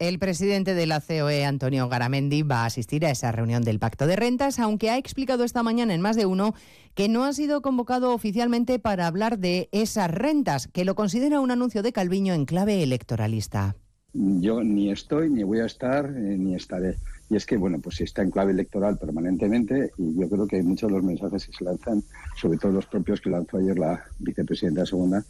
[0.00, 4.06] El presidente de la COE, Antonio Garamendi, va a asistir a esa reunión del Pacto
[4.06, 6.54] de Rentas, aunque ha explicado esta mañana en más de uno
[6.94, 11.50] que no ha sido convocado oficialmente para hablar de esas rentas, que lo considera un
[11.50, 13.76] anuncio de Calviño en clave electoralista.
[14.14, 16.96] Yo ni estoy, ni voy a estar, eh, ni estaré.
[17.28, 20.62] Y es que, bueno, pues se está en clave electoral permanentemente y yo creo que
[20.62, 22.02] muchos de los mensajes que se lanzan,
[22.40, 25.22] sobre todo los propios que lanzó ayer la vicepresidenta segunda,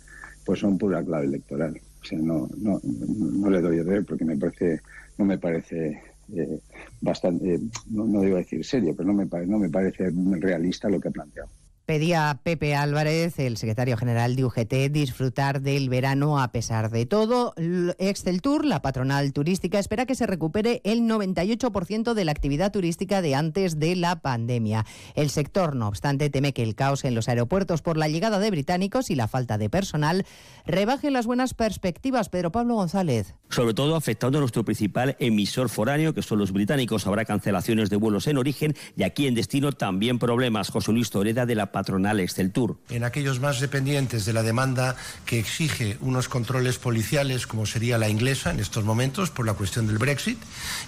[0.45, 1.81] pues son pura clave electoral.
[2.01, 4.81] O sea, no, no, no le doy error porque me parece,
[5.19, 6.03] no me parece
[6.35, 6.61] eh,
[7.01, 11.01] bastante, eh, no, no digo decir serio, pero no me, no me parece realista lo
[11.01, 11.51] que ha planteado.
[11.91, 17.53] Pedía Pepe Álvarez, el secretario general de UGT, disfrutar del verano a pesar de todo.
[17.99, 23.35] Exceltur, la patronal turística, espera que se recupere el 98% de la actividad turística de
[23.35, 24.87] antes de la pandemia.
[25.17, 28.53] El sector, no obstante, teme que el caos en los aeropuertos por la llegada de
[28.53, 30.25] británicos y la falta de personal
[30.67, 32.29] rebaje las buenas perspectivas.
[32.29, 33.35] Pedro Pablo González.
[33.49, 37.09] sobre todo afectando a nuestro principal emisor foráneo, que son los británicos.
[37.09, 40.71] Habrá cancelaciones de vuelos en origen y aquí en destino también problemas.
[40.71, 42.77] José Luis Toreda de la patronal Exceltur.
[42.91, 48.11] en aquellos más dependientes de la demanda que exige unos controles policiales, como sería la
[48.11, 50.39] inglesa en estos momentos por la cuestión del Brexit,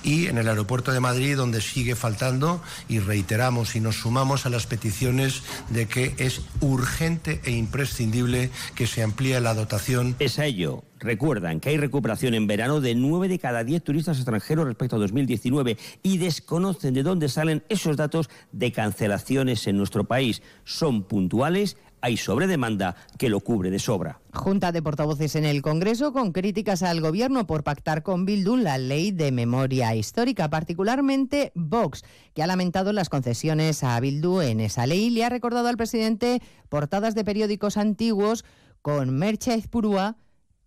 [0.02, 4.50] y en el aeropuerto de Madrid, donde sigue faltando, y reiteramos y nos sumamos a
[4.50, 10.14] las peticiones de que es urgente e imprescindible que se amplíe la dotación.
[10.18, 10.85] Es a ello.
[11.03, 15.01] Recuerdan que hay recuperación en verano de 9 de cada 10 turistas extranjeros respecto a
[15.01, 20.43] 2019 y desconocen de dónde salen esos datos de cancelaciones en nuestro país.
[20.62, 24.21] Son puntuales, hay sobredemanda que lo cubre de sobra.
[24.33, 28.79] Junta de portavoces en el Congreso con críticas al Gobierno por pactar con Bildu la
[28.79, 34.87] ley de memoria histórica, particularmente Vox, que ha lamentado las concesiones a Bildu en esa
[34.87, 38.45] ley y le ha recordado al presidente portadas de periódicos antiguos
[38.83, 40.17] con Merche Ezpurúa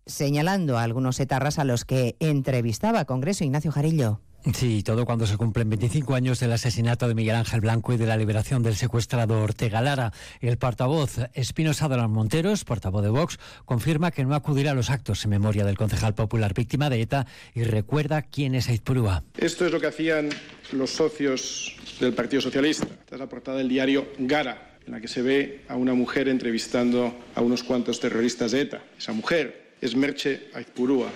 [0.06, 4.20] señalando a algunos etarras a los que entrevistaba Congreso Ignacio Jarillo.
[4.54, 8.06] Sí, todo cuando se cumplen 25 años del asesinato de Miguel Ángel Blanco y de
[8.06, 10.12] la liberación del secuestrado Ortega Lara.
[10.40, 14.90] El portavoz Espinosa de los Monteros, portavoz de Vox, confirma que no acudirá a los
[14.90, 19.24] actos en memoria del concejal popular víctima de ETA y recuerda quién es Aizpurúa.
[19.36, 20.28] Esto es lo que hacían
[20.70, 22.86] los socios del Partido Socialista.
[22.86, 26.28] Esta es la portada del diario Gara, en la que se ve a una mujer
[26.28, 28.84] entrevistando a unos cuantos terroristas de ETA.
[28.96, 31.10] Esa mujer es Merche Aizpurúa,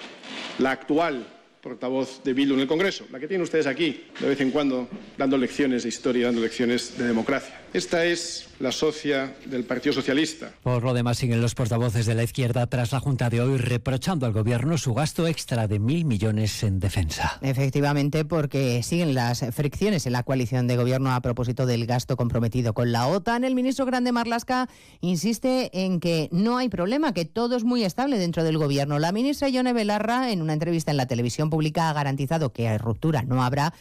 [0.59, 1.27] la actual
[1.61, 4.88] portavoz de Bildu en el Congreso, la que tienen ustedes aquí, de vez en cuando,
[5.18, 7.61] dando lecciones de historia, dando lecciones de democracia.
[7.73, 10.51] Esta es la socia del Partido Socialista.
[10.65, 14.27] Por lo demás, siguen los portavoces de la izquierda tras la Junta de hoy reprochando
[14.27, 17.39] al Gobierno su gasto extra de mil millones en defensa.
[17.43, 22.75] Efectivamente, porque siguen las fricciones en la coalición de gobierno a propósito del gasto comprometido
[22.75, 23.45] con la OTAN.
[23.45, 24.69] El ministro Grande Marlasca
[25.01, 28.99] insiste en que no hay problema, que todo es muy estable dentro del gobierno.
[28.99, 33.23] La ministra Yone Belarra, en una entrevista en la televisión pública, ha garantizado que ruptura
[33.23, 33.75] no habrá,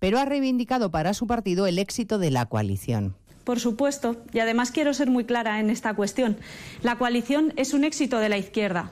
[0.00, 3.14] pero ha reivindicado para su partido el éxito de la coalición.
[3.46, 6.36] Por supuesto, y además quiero ser muy clara en esta cuestión.
[6.82, 8.90] La coalición es un éxito de la izquierda.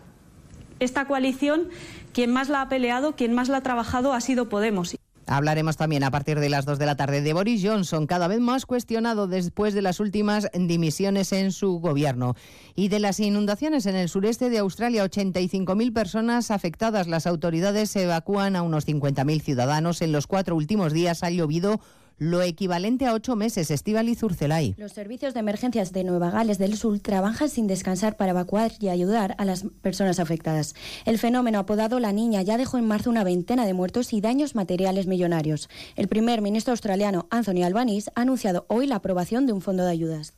[0.79, 1.71] Esta coalición,
[2.13, 4.95] quien más la ha peleado, quien más la ha trabajado, ha sido Podemos.
[5.27, 8.39] Hablaremos también a partir de las 2 de la tarde de Boris Johnson, cada vez
[8.39, 12.37] más cuestionado después de las últimas dimisiones en su gobierno.
[12.77, 17.09] Y de las inundaciones en el sureste de Australia, 85.000 personas afectadas.
[17.09, 20.01] Las autoridades evacúan a unos 50.000 ciudadanos.
[20.01, 21.81] En los cuatro últimos días ha llovido
[22.19, 23.71] lo equivalente a ocho meses.
[23.71, 24.75] Estíbaliz Urcelay.
[24.79, 28.89] Los servicios de emergencias de Nueva Gales del Sur trabajan sin descansar para evacuar y
[28.89, 30.75] ayudar a las personas afectadas.
[31.05, 34.55] El fenómeno apodado La Niña ya dejó en marzo una veintena de muertos y daños
[34.55, 35.69] materiales millonarios.
[35.97, 39.91] El primer ministro australiano, Anthony Albanese, ha anunciado hoy la aprobación de un fondo de
[39.91, 40.35] ayudas.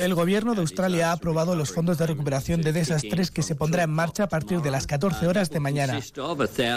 [0.00, 3.82] El gobierno de Australia ha aprobado los fondos de recuperación de desastres que se pondrá
[3.82, 6.00] en marcha a partir de las 14 horas de mañana.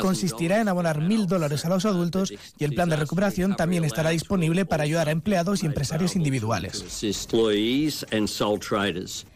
[0.01, 4.09] Consistirá en abonar mil dólares a los adultos y el plan de recuperación también estará
[4.09, 6.84] disponible para ayudar a empleados y empresarios individuales.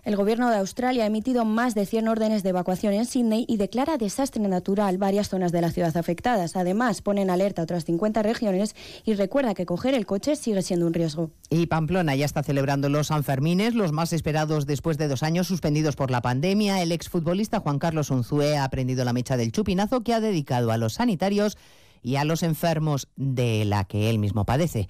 [0.08, 3.58] El gobierno de Australia ha emitido más de 100 órdenes de evacuación en Sydney y
[3.58, 6.56] declara desastre natural varias zonas de la ciudad afectadas.
[6.56, 10.88] Además, pone en alerta otras 50 regiones y recuerda que coger el coche sigue siendo
[10.88, 11.32] un riesgo.
[11.50, 15.98] Y Pamplona ya está celebrando los Sanfermines, los más esperados después de dos años suspendidos
[15.98, 16.82] por la pandemia.
[16.82, 20.78] El exfutbolista Juan Carlos Unzué ha aprendido la mecha del chupinazo que ha dedicado a
[20.78, 21.58] los sanitarios
[22.02, 24.88] y a los enfermos de la que él mismo padece.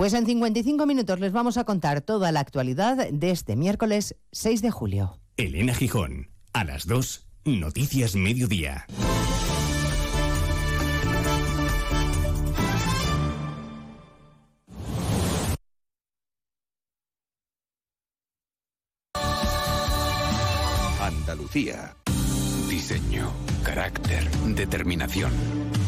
[0.00, 4.62] Pues en 55 minutos les vamos a contar toda la actualidad de este miércoles 6
[4.62, 5.20] de julio.
[5.36, 8.86] Elena Gijón, a las 2, Noticias Mediodía.
[20.98, 21.94] Andalucía.
[22.70, 23.30] Diseño,
[23.60, 25.32] carácter, determinación.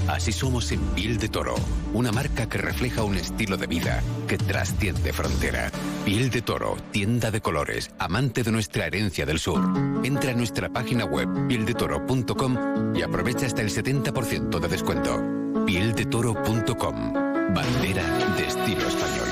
[0.08, 1.54] Así somos en Piel de Toro,
[1.92, 5.70] una marca que refleja un estilo de vida que trasciende frontera.
[6.04, 9.60] Piel de Toro, tienda de colores, amante de nuestra herencia del sur.
[10.04, 15.22] Entra a nuestra página web pieldetoro.com y aprovecha hasta el 70% de descuento.
[15.66, 17.12] Pieldetoro.com,
[17.54, 18.04] bandera
[18.36, 19.31] de estilo español.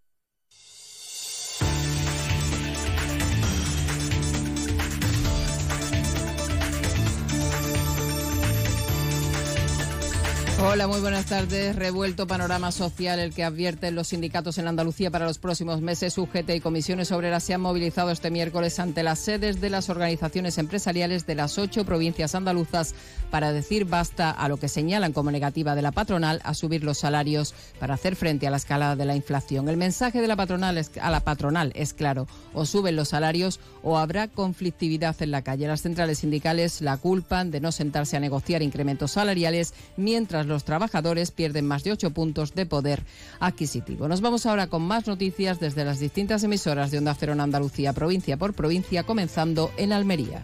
[10.63, 11.75] Hola, muy buenas tardes.
[11.75, 16.15] Revuelto panorama social el que advierten los sindicatos en Andalucía para los próximos meses.
[16.19, 20.59] UGT y comisiones obreras se han movilizado este miércoles ante las sedes de las organizaciones
[20.59, 22.93] empresariales de las ocho provincias andaluzas
[23.31, 26.99] para decir basta a lo que señalan como negativa de la patronal a subir los
[26.99, 29.67] salarios para hacer frente a la escalada de la inflación.
[29.67, 33.59] El mensaje de la patronal es, a la patronal es claro, o suben los salarios
[33.81, 35.67] o habrá conflictividad en la calle.
[35.67, 41.31] Las centrales sindicales la culpan de no sentarse a negociar incrementos salariales mientras los trabajadores
[41.31, 43.03] pierden más de ocho puntos de poder
[43.39, 44.07] adquisitivo.
[44.07, 47.93] Nos vamos ahora con más noticias desde las distintas emisoras de Onda Cero en Andalucía,
[47.93, 50.43] provincia por provincia, comenzando en Almería.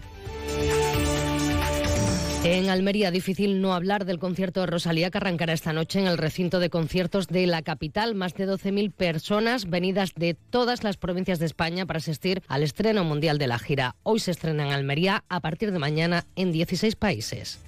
[2.43, 6.17] En Almería, difícil no hablar del concierto de Rosalía que arrancará esta noche en el
[6.17, 8.15] recinto de conciertos de la capital.
[8.15, 13.03] Más de 12.000 personas venidas de todas las provincias de España para asistir al estreno
[13.03, 13.95] mundial de la gira.
[14.03, 17.59] Hoy se estrena en Almería, a partir de mañana en 16 países.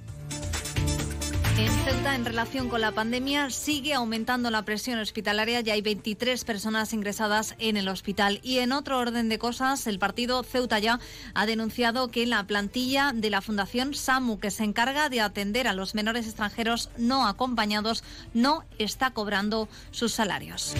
[1.60, 5.60] En Ceuta, en relación con la pandemia, sigue aumentando la presión hospitalaria.
[5.60, 8.40] Ya hay 23 personas ingresadas en el hospital.
[8.44, 11.02] Y en otro orden de cosas, el partido Ceuta ya
[11.34, 15.74] ha denunciado que la plantilla de la Fundación SAMU, que se encarga de atender a
[15.74, 20.76] los menores extranjeros no acompañados, no está cobrando sus salarios.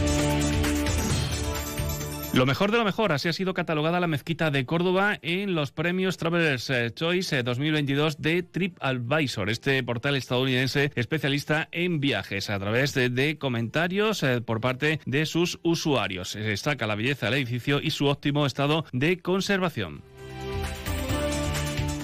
[2.34, 5.72] Lo mejor de lo mejor, así ha sido catalogada la mezquita de Córdoba en los
[5.72, 12.94] premios Travelers eh, Choice 2022 de TripAdvisor, este portal estadounidense especialista en viajes, a través
[12.94, 16.30] de, de comentarios eh, por parte de sus usuarios.
[16.30, 20.04] Se destaca la belleza del edificio y su óptimo estado de conservación.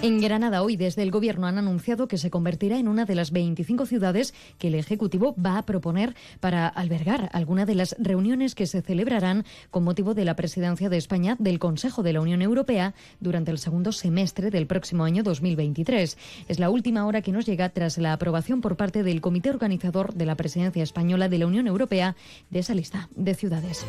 [0.05, 3.31] En Granada hoy desde el Gobierno han anunciado que se convertirá en una de las
[3.31, 8.67] 25 ciudades que el Ejecutivo va a proponer para albergar alguna de las reuniones que
[8.67, 12.93] se celebrarán con motivo de la presidencia de España del Consejo de la Unión Europea
[13.19, 16.19] durante el segundo semestre del próximo año 2023.
[16.49, 20.13] Es la última hora que nos llega tras la aprobación por parte del Comité Organizador
[20.13, 22.15] de la Presidencia Española de la Unión Europea
[22.51, 23.83] de esa lista de ciudades.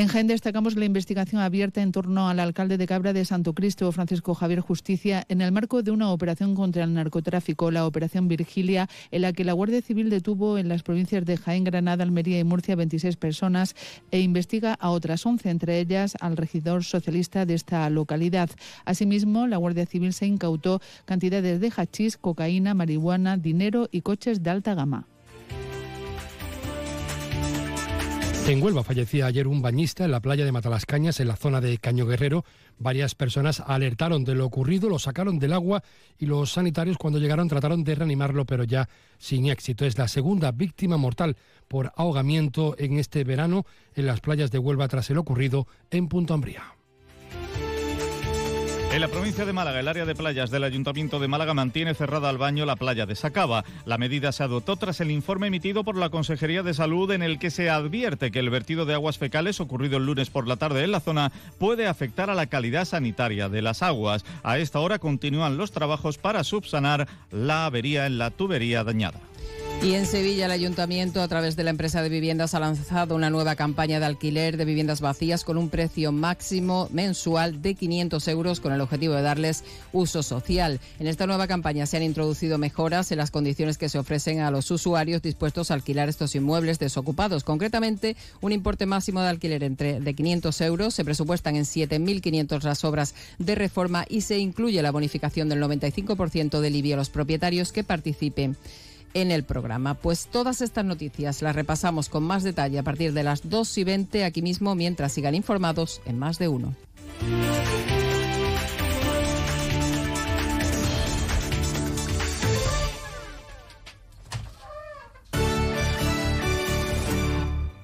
[0.00, 3.92] En Jaén destacamos la investigación abierta en torno al alcalde de Cabra de Santo Cristo,
[3.92, 8.88] Francisco Javier Justicia, en el marco de una operación contra el narcotráfico, la Operación Virgilia,
[9.10, 12.44] en la que la Guardia Civil detuvo en las provincias de Jaén, Granada, Almería y
[12.44, 13.76] Murcia 26 personas
[14.10, 18.48] e investiga a otras 11, entre ellas al regidor socialista de esta localidad.
[18.86, 24.48] Asimismo, la Guardia Civil se incautó cantidades de hachís, cocaína, marihuana, dinero y coches de
[24.48, 25.09] alta gama.
[28.46, 31.78] En Huelva fallecía ayer un bañista en la playa de Matalascañas, en la zona de
[31.78, 32.44] Caño Guerrero.
[32.78, 35.84] Varias personas alertaron de lo ocurrido, lo sacaron del agua
[36.18, 38.88] y los sanitarios cuando llegaron trataron de reanimarlo, pero ya
[39.18, 39.84] sin éxito.
[39.84, 41.36] Es la segunda víctima mortal
[41.68, 46.34] por ahogamiento en este verano en las playas de Huelva tras el ocurrido en Punto
[46.34, 46.79] Ambría.
[48.92, 52.28] En la provincia de Málaga, el área de playas del Ayuntamiento de Málaga mantiene cerrada
[52.28, 53.64] al baño la playa de Sacaba.
[53.84, 57.38] La medida se adoptó tras el informe emitido por la Consejería de Salud en el
[57.38, 60.82] que se advierte que el vertido de aguas fecales ocurrido el lunes por la tarde
[60.82, 61.30] en la zona
[61.60, 64.24] puede afectar a la calidad sanitaria de las aguas.
[64.42, 69.20] A esta hora continúan los trabajos para subsanar la avería en la tubería dañada.
[69.82, 73.30] Y en Sevilla el ayuntamiento a través de la empresa de viviendas ha lanzado una
[73.30, 78.60] nueva campaña de alquiler de viviendas vacías con un precio máximo mensual de 500 euros
[78.60, 79.64] con el objetivo de darles
[79.94, 80.80] uso social.
[80.98, 84.50] En esta nueva campaña se han introducido mejoras en las condiciones que se ofrecen a
[84.50, 87.42] los usuarios dispuestos a alquilar estos inmuebles desocupados.
[87.42, 92.84] Concretamente, un importe máximo de alquiler entre de 500 euros, se presupuestan en 7.500 las
[92.84, 97.72] obras de reforma y se incluye la bonificación del 95% de alivio a los propietarios
[97.72, 98.58] que participen
[99.14, 99.94] en el programa.
[99.94, 103.84] Pues todas estas noticias las repasamos con más detalle a partir de las 2 y
[103.84, 106.74] 20 aquí mismo mientras sigan informados en más de uno.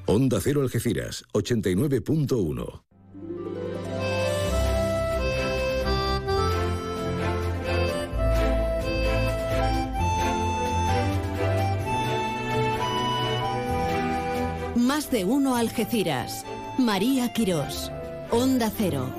[0.09, 2.95] Onda Cero Algeciras, 89.1.
[14.87, 16.47] Más de uno Algeciras.
[16.78, 17.91] María Quirós.
[18.30, 19.12] Onda Cero.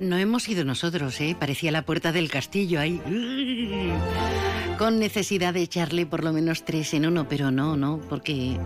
[0.00, 1.36] No hemos ido nosotros, ¿eh?
[1.38, 2.98] Parecía la puerta del castillo ahí.
[4.78, 8.58] Con necesidad de echarle por lo menos tres en uno, pero no, no, porque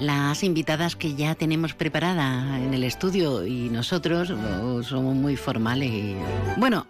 [0.00, 4.32] las invitadas que ya tenemos preparada en el estudio y nosotros
[4.88, 6.16] somos muy formales.
[6.56, 6.84] Bueno,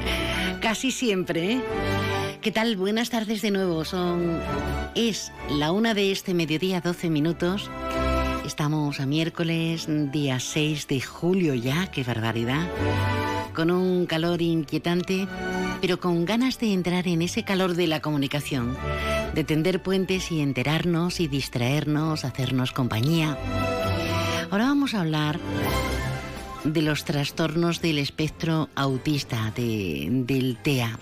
[0.62, 1.60] casi siempre, ¿eh?
[2.44, 2.76] ¿Qué tal?
[2.76, 3.86] Buenas tardes de nuevo.
[3.86, 4.38] Son.
[4.94, 7.70] Es la una de este mediodía, 12 minutos.
[8.44, 12.68] Estamos a miércoles, día 6 de julio ya, qué barbaridad.
[13.54, 15.26] Con un calor inquietante,
[15.80, 18.76] pero con ganas de entrar en ese calor de la comunicación,
[19.34, 23.38] de tender puentes y enterarnos y distraernos, hacernos compañía.
[24.50, 25.40] Ahora vamos a hablar
[26.64, 30.98] de los trastornos del espectro autista, del TEA.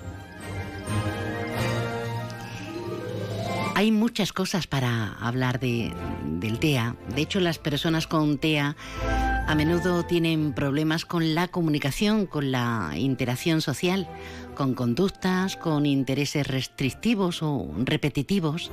[3.74, 5.92] Hay muchas cosas para hablar de,
[6.24, 6.94] del TEA.
[7.14, 8.76] De hecho, las personas con TEA
[9.46, 14.08] a menudo tienen problemas con la comunicación, con la interacción social,
[14.54, 18.70] con conductas, con intereses restrictivos o repetitivos,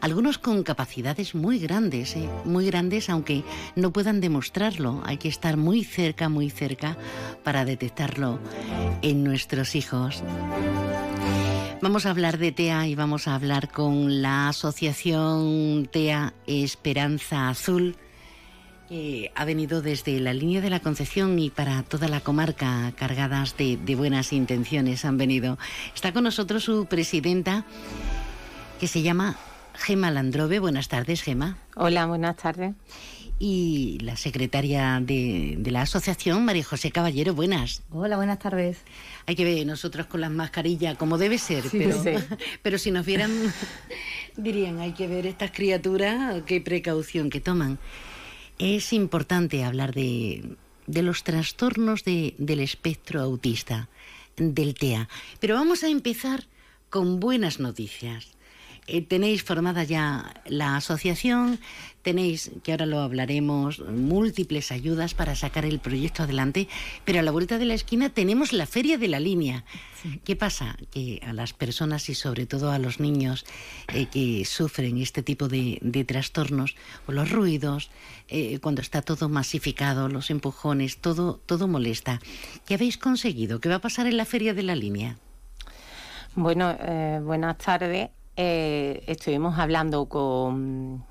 [0.00, 2.28] algunos con capacidades muy grandes, ¿eh?
[2.44, 3.44] muy grandes aunque
[3.74, 5.02] no puedan demostrarlo.
[5.04, 6.96] Hay que estar muy cerca, muy cerca
[7.42, 8.38] para detectarlo
[9.00, 10.22] en nuestros hijos.
[11.82, 17.96] Vamos a hablar de TEA y vamos a hablar con la asociación TEA Esperanza Azul.
[18.88, 23.56] que ha venido desde la línea de la Concepción y para toda la comarca cargadas
[23.56, 25.58] de, de buenas intenciones han venido.
[25.92, 27.64] Está con nosotros su presidenta
[28.78, 29.36] que se llama
[29.74, 30.60] Gema Landrove.
[30.60, 31.56] Buenas tardes, Gema.
[31.74, 32.76] Hola, buenas tardes
[33.44, 37.34] y la secretaria de, de, la asociación, María José Caballero.
[37.34, 37.82] Buenas.
[37.90, 38.78] Hola, buenas tardes.
[39.26, 42.00] Hay que ver nosotros con las mascarillas como debe ser, pero,
[42.62, 43.32] pero si nos vieran,
[44.36, 47.80] dirían, hay que ver estas criaturas, qué precaución que toman.
[48.60, 50.54] Es importante hablar de,
[50.86, 53.88] de los trastornos de, del espectro autista,
[54.36, 55.08] del TEA.
[55.40, 56.44] Pero vamos a empezar
[56.90, 58.36] con buenas noticias.
[58.88, 61.60] Eh, tenéis formada ya la asociación,
[62.02, 66.66] tenéis, que ahora lo hablaremos, múltiples ayudas para sacar el proyecto adelante,
[67.04, 69.64] pero a la vuelta de la esquina tenemos la feria de la línea.
[70.24, 70.76] ¿Qué pasa?
[70.90, 73.46] Que a las personas y sobre todo a los niños
[73.94, 76.74] eh, que sufren este tipo de, trastornos,
[77.06, 77.88] o los ruidos,
[78.26, 82.20] eh, cuando está todo masificado, los empujones, todo, todo molesta.
[82.66, 83.60] ¿Qué habéis conseguido?
[83.60, 85.18] ¿Qué va a pasar en la feria de la línea?
[86.34, 86.76] Bueno,
[87.22, 88.10] buenas tardes.
[88.36, 91.04] Eh, estuvimos hablando con,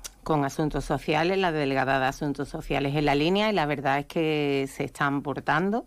[0.44, 4.68] Asuntos Sociales, la delegada de Asuntos Sociales en la línea, y la verdad es que
[4.72, 5.86] se están portando.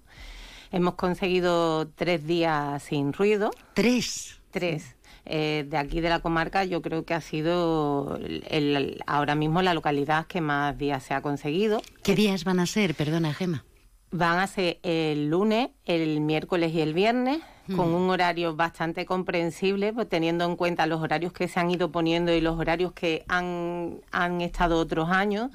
[0.72, 3.52] Hemos conseguido tres días sin ruido.
[3.74, 4.40] ¿Tres?
[4.52, 4.96] Tres.
[5.26, 9.74] Eh, de aquí de la comarca yo creo que ha sido el, ahora mismo la
[9.74, 11.82] localidad que más días se ha conseguido.
[12.04, 12.94] ¿Qué días van a ser?
[12.94, 13.66] Perdona, Gema.
[14.12, 17.42] Van a ser el lunes, el miércoles y el viernes
[17.76, 21.92] con un horario bastante comprensible, pues teniendo en cuenta los horarios que se han ido
[21.92, 25.52] poniendo y los horarios que han, han estado otros años.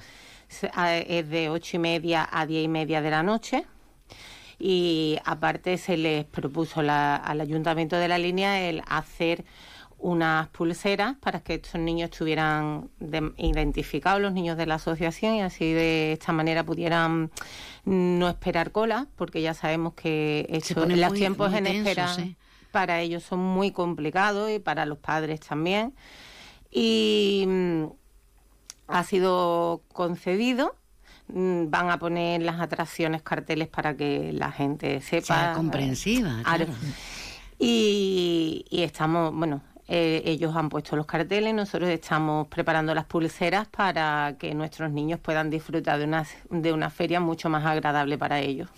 [1.06, 3.64] Es de ocho y media a diez y media de la noche
[4.60, 9.44] y aparte se les propuso al ayuntamiento de la línea el hacer
[10.00, 12.90] unas pulseras para que estos niños estuvieran
[13.36, 17.30] identificados, los niños de la asociación, y así de esta manera pudieran
[17.84, 20.46] no esperar cola, porque ya sabemos que
[20.88, 22.14] los tiempos en espera
[22.70, 25.94] para ellos son muy complicados y para los padres también.
[26.70, 27.84] Y mm,
[28.88, 30.76] ha sido concedido
[31.28, 35.26] mm, van a poner las atracciones, carteles para que la gente sepa.
[35.26, 36.42] Sea comprensiva.
[36.44, 36.66] Claro.
[37.58, 39.60] Y, y, estamos, bueno,
[39.92, 45.18] eh, ellos han puesto los carteles, nosotros estamos preparando las pulseras para que nuestros niños
[45.18, 48.68] puedan disfrutar de una, de una feria mucho más agradable para ellos.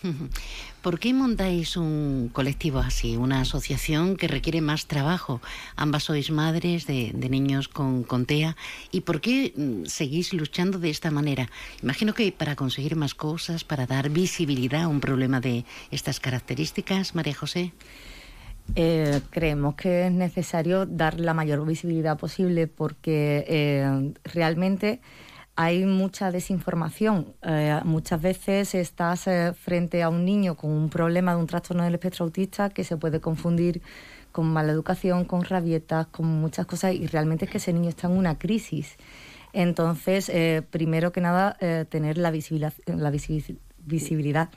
[0.81, 5.43] ¿Por qué montáis un colectivo así, una asociación que requiere más trabajo?
[5.77, 8.57] Ambas sois madres de, niños con, con, TEA.
[8.91, 11.51] ¿Y por qué mm, seguís luchando de esta manera?
[11.83, 17.15] Imagino que para conseguir más cosas, para dar visibilidad a un problema de estas características,
[17.15, 17.73] María José.
[18.75, 25.01] Eh, creemos que es necesario dar la mayor visibilidad posible porque eh, realmente
[25.57, 27.35] hay mucha desinformación.
[27.43, 31.95] Eh, muchas veces estás frente a un niño con un problema de un trastorno del
[31.95, 33.83] espectro autista que se puede confundir
[34.33, 38.07] con mala educación, con rabietas, con muchas cosas y realmente es que ese niño está
[38.07, 38.97] en una crisis.
[39.53, 40.33] Entonces,
[40.71, 41.59] primero que nada,
[41.91, 42.73] tener la visibilidad
[43.85, 44.49] visibilidad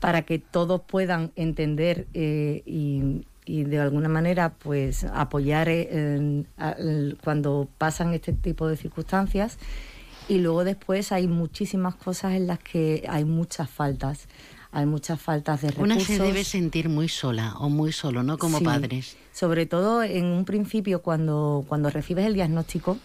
[0.00, 6.44] para que todos puedan entender eh, y, de alguna manera pues apoyar eh,
[7.22, 9.58] cuando pasan este tipo de circunstancias
[10.28, 14.26] y luego después hay muchísimas cosas en las que hay muchas faltas
[14.72, 15.96] hay muchas faltas de recursos.
[15.96, 18.36] Una se debe sentir muy sola o muy solo, ¿no?
[18.36, 19.16] Como padres.
[19.32, 22.98] Sobre todo en un principio cuando, cuando recibes el diagnóstico,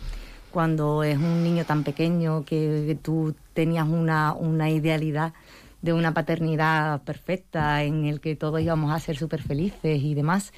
[0.51, 5.33] cuando es un niño tan pequeño que, tú tenías una, una, idealidad
[5.81, 10.53] de una paternidad perfecta en el que todos íbamos a ser súper felices y demás,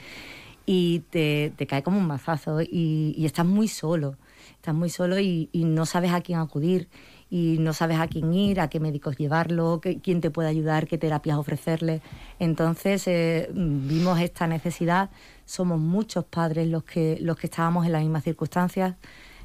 [0.66, 4.18] y te, cae como un mazazo y, estás muy solo,
[4.56, 6.89] estás muy solo y, y, no sabes a quién acudir
[7.34, 11.00] y no sabes a quién ir, a qué médicos llevarlo, quién te puede ayudar, qué
[11.00, 12.00] terapias ofrecerle.
[12.38, 15.10] Entonces eh, vimos esta necesidad,
[15.44, 18.98] somos muchos padres los que, los que estábamos en las mismas circunstancias,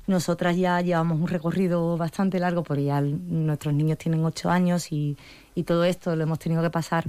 [0.09, 5.17] nosotras ya llevamos un recorrido bastante largo porque ya nuestros niños tienen ocho años y,
[5.67, 7.05] todo esto lo hemos tenido que pasar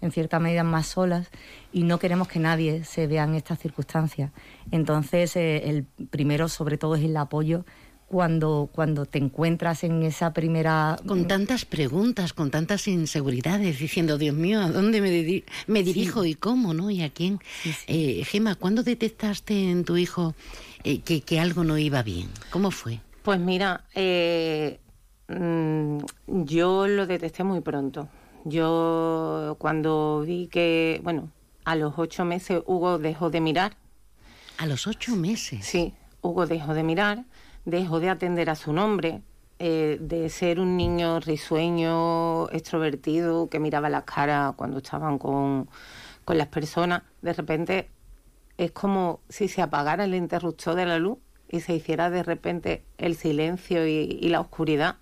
[0.00, 1.28] en cierta medida más solas
[1.70, 4.32] y no queremos que nadie se vea en estas circunstancias.
[4.70, 7.64] Entonces, eh, el primero, sobre todo, es el apoyo
[8.10, 10.98] cuando, cuando te encuentras en esa primera...
[11.06, 16.34] Con tantas preguntas, con tantas inseguridades, diciendo, Dios mío, ¿a dónde me, me dirijo y
[16.34, 16.90] cómo, no?
[16.90, 17.38] ¿Y a quién?
[17.86, 20.34] Eh, Gema, ¿cuándo detectaste en tu hijo
[20.84, 22.28] eh, que, algo no iba bien?
[22.50, 23.00] ¿Cómo fue?
[23.22, 24.80] Pues mira, eh,
[25.28, 28.08] mm, yo lo detecté muy pronto.
[28.44, 31.30] Yo cuando vi que, bueno,
[31.64, 33.76] a los ocho meses Hugo dejó de mirar.
[34.58, 35.64] ¿A los ocho meses?
[35.64, 37.24] Sí, Hugo dejó de mirar,
[37.64, 39.22] dejó de atender a su nombre,
[39.58, 45.68] eh, de ser un niño risueño, extrovertido, que miraba las caras cuando estaban con,
[46.24, 47.02] con las personas.
[47.20, 47.90] De repente
[48.60, 51.16] es como si se apagara el interruptor de la luz
[51.48, 54.96] y se hiciera de repente el silencio y, la oscuridad.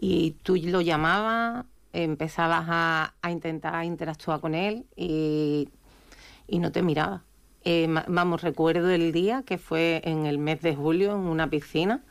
[0.00, 5.68] Y tú lo llamabas, empezabas a, intentar interactuar con él y,
[6.48, 7.24] no te miraba.
[7.64, 12.04] Eh, vamos, recuerdo el día que fue en el mes de julio en una piscina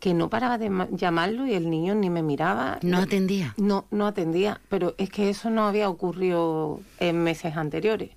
[0.00, 2.78] que no paraba de llamarlo y el niño ni me miraba.
[2.80, 3.52] ¿No atendía?
[3.58, 8.10] No, no atendía, pero es que eso no había ocurrido en meses anteriores.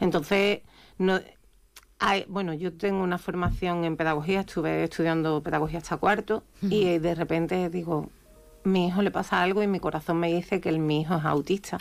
[0.00, 0.60] Entonces,
[0.98, 1.20] no,
[1.98, 7.14] hay, bueno, yo tengo una formación en pedagogía, estuve estudiando pedagogía hasta cuarto y de
[7.14, 8.10] repente digo,
[8.64, 11.24] mi hijo le pasa algo y mi corazón me dice que el, mi hijo es
[11.24, 11.78] autista.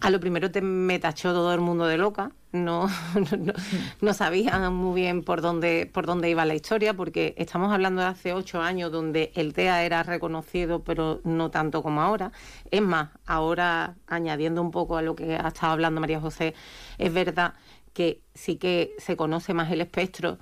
[0.00, 3.52] A lo primero te, me tachó todo el mundo de loca, no, no,
[4.00, 8.08] no, sabían muy bien por dónde, por dónde iba la historia, porque estamos hablando de
[8.08, 12.32] hace ocho años donde el TEA era reconocido, pero no tanto como ahora.
[12.70, 16.54] Es más, ahora añadiendo un poco a lo que ha estado hablando María José,
[16.98, 17.54] es verdad
[17.94, 20.38] que sí que se conoce más el espectro,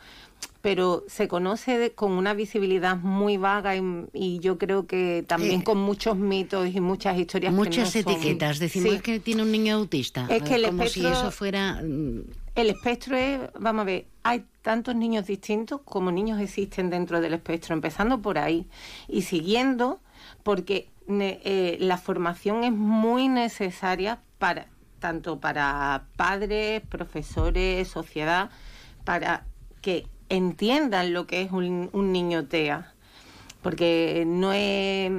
[0.60, 6.16] pero se conoce con una visibilidad muy vaga y, yo creo que también con muchos
[6.16, 7.52] mitos y muchas historias.
[7.52, 8.58] Muchas etiquetas.
[8.58, 10.26] Decimos que tiene un niño autista.
[10.28, 11.80] Es que el como espectro, si eso fuera.
[11.82, 12.22] Mm,
[12.54, 17.34] el espectro es, vamos a ver, hay tantos niños distintos como niños existen dentro del
[17.34, 18.66] espectro, empezando por ahí
[19.08, 20.00] y siguiendo,
[20.42, 24.68] porque eh, la formación es muy necesaria para
[25.02, 28.50] tanto para padres, profesores, sociedad,
[29.04, 29.44] para
[29.80, 32.94] que entiendan lo que es un, un niño TEA.
[33.62, 35.10] Porque no es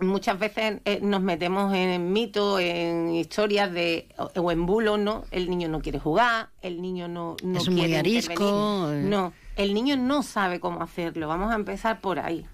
[0.00, 5.24] muchas veces eh, nos metemos en mitos, en historias de o, en bulos, ¿no?
[5.30, 8.82] El niño no quiere jugar, el niño no, no es quiere muy arisco.
[8.86, 9.10] intervenir.
[9.10, 11.28] No, el niño no sabe cómo hacerlo.
[11.28, 12.46] Vamos a empezar por ahí.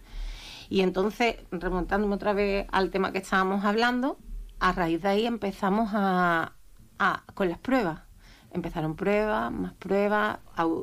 [0.69, 4.19] Y entonces, remontándome otra vez al tema que estábamos hablando,
[4.65, 6.55] a raíz de ahí empezamos a,
[6.99, 8.01] a con las pruebas.
[8.51, 10.39] Empezaron pruebas, más pruebas,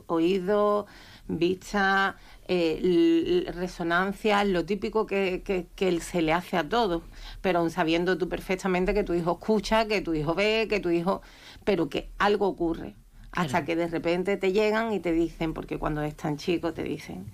[0.05, 0.85] oído,
[1.27, 2.15] vista,
[2.47, 7.01] eh, resonancia, lo típico que, que, que se le hace a todos,
[7.41, 10.91] pero aún sabiendo tú perfectamente que tu hijo escucha, que tu hijo ve, que tu
[10.91, 11.23] hijo...
[11.63, 12.95] pero que algo ocurre.
[13.31, 16.83] Hasta que de repente te llegan y te dicen, porque cuando es tan chico te
[16.83, 17.31] dicen,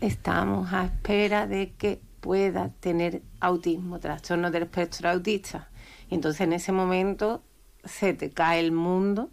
[0.00, 5.68] estamos a espera de que pueda tener autismo, trastorno del espectro autista.
[6.10, 7.42] Y entonces en ese momento
[7.84, 9.28] se te cae el mundo,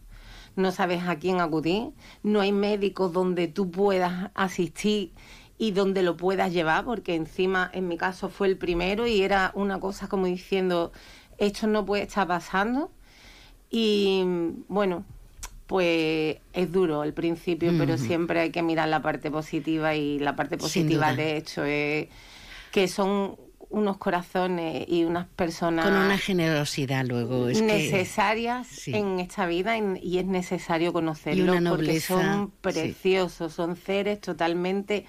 [0.58, 5.14] no sabes a quién acudir, no hay médicos donde tú puedas asistir
[5.58, 9.54] y donde lo puedas llevar, porque encima en mi caso fue el primero y era
[9.56, 10.92] una cosa como diciendo,
[11.38, 12.92] esto no puede estar pasando.
[13.70, 14.26] Y
[14.68, 15.06] bueno,
[15.66, 20.36] pues es duro al principio, pero siempre hay que mirar la parte positiva y la
[20.36, 22.10] parte positiva de hecho es
[22.72, 23.36] que son
[23.70, 27.48] unos corazones y unas personas Con una generosidad luego.
[27.48, 28.94] Es que- necesarias Sí.
[28.94, 32.54] en esta vida y, y es necesario conocerlos Y una porque nobleza, son sí.
[32.62, 35.06] preciosos, son seres totalmente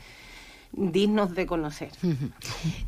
[0.74, 1.90] dignos de conocer.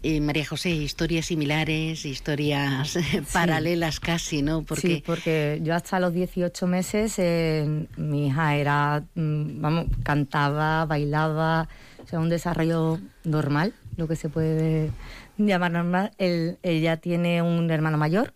[0.03, 2.97] Eh, María José, historias similares, historias
[3.33, 4.63] paralelas casi, ¿no?
[4.63, 10.85] Porque Sí, porque yo hasta los 18 meses eh, mi hija era, mm, vamos, cantaba,
[10.87, 11.69] bailaba,
[12.05, 14.91] o sea, un desarrollo normal, lo que se puede
[15.39, 16.13] llamar normal.
[16.19, 18.35] Él- ella tiene un hermano mayor,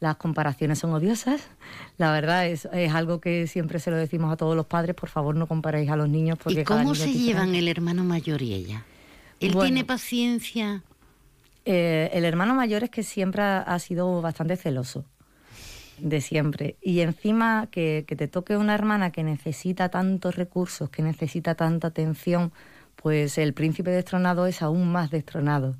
[0.00, 1.40] las comparaciones son odiosas,
[1.98, 5.08] la verdad es, es algo que siempre se lo decimos a todos los padres, por
[5.08, 8.52] favor no comparéis a los niños porque ¿Y cómo se llevan el hermano mayor y
[8.54, 8.84] ella?
[9.40, 9.66] ¿Él Bueno.
[9.68, 10.82] tiene paciencia?
[11.64, 15.04] Eh, el hermano mayor es que siempre ha, ha sido bastante celoso,
[15.98, 16.76] de siempre.
[16.82, 21.88] Y encima que, que te toque una hermana que necesita tantos recursos, que necesita tanta
[21.88, 22.52] atención,
[23.04, 25.76] pues el príncipe destronado es aún más destronado.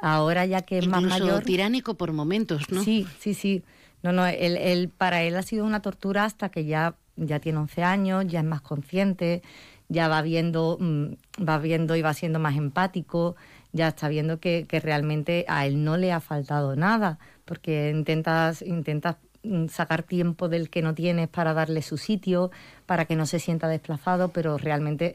[0.00, 1.44] Ahora ya que es más Incluso mayor...
[1.44, 2.82] tiránico por momentos, ¿no?
[2.82, 3.62] Sí, sí, sí.
[4.02, 7.60] No, no, él, él- para él ha sido una tortura hasta que ya, ya tiene
[7.60, 9.40] 11 años, ya es más consciente,
[9.88, 13.36] ya va viendo, mm, va viendo y va siendo más empático,
[13.72, 18.62] ya está viendo que, que realmente a él no le ha faltado nada, porque intentas,
[18.62, 22.50] intentas mm, sacar tiempo del que no tienes para darle su sitio,
[22.84, 25.14] para que no se sienta desplazado, pero realmente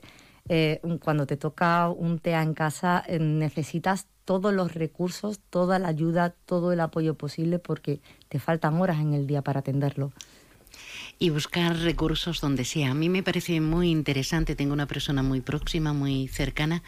[0.49, 5.89] eh, cuando te toca un TEA en casa eh, necesitas todos los recursos, toda la
[5.89, 10.11] ayuda, todo el apoyo posible porque te faltan horas en el día para atenderlo.
[11.19, 12.91] y buscar recursos donde sea.
[12.91, 16.83] A mí me parece muy interesante, tengo una persona muy próxima, muy cercana.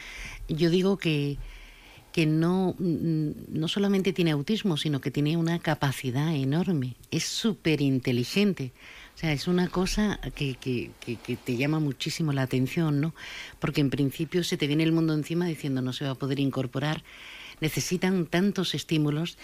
[0.50, 1.38] Yo digo que,
[2.12, 6.96] que no, mm, no solamente tiene autismo, sino que tiene una capacidad enorme.
[7.12, 8.74] Es súper inteligente.
[9.16, 13.16] O sea, es una cosa que, que, que- que te llama muchísimo la atención, ¿no?
[13.60, 16.40] Porque en principio se te viene el mundo encima diciendo no se va a poder
[16.40, 17.04] incorporar.
[17.62, 19.38] Necesitan tantos estímulos.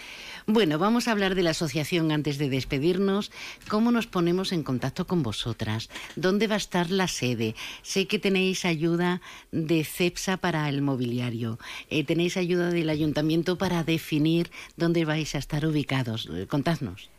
[0.45, 3.31] Bueno, vamos a hablar de la asociación antes de despedirnos.
[3.69, 5.89] ¿Cómo nos ponemos en contacto con vosotras?
[6.17, 7.55] ¿Dónde va a estar la sede?
[7.83, 9.21] Sé que tenéis ayuda
[9.53, 11.57] de CEPSA para el mobiliario.
[11.89, 16.27] Eh, tenéis ayuda del ayuntamiento para definir dónde vais a estar ubicados.
[16.33, 17.09] Eh, contadnos.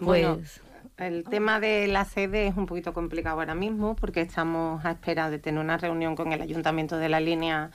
[0.00, 0.60] Bueno, Pues-
[0.98, 5.30] el tema de la sede es un poquito complicado ahora mismo porque estamos a espera
[5.30, 7.70] de tener una reunión con el ayuntamiento de la línea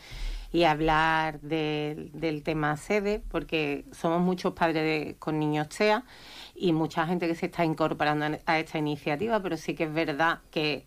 [0.53, 6.03] y hablar del- del tema sede porque somos muchos padres de- con niños TEA
[6.55, 10.39] y mucha gente que se está incorporando a esta iniciativa, pero sí que es verdad
[10.51, 10.85] que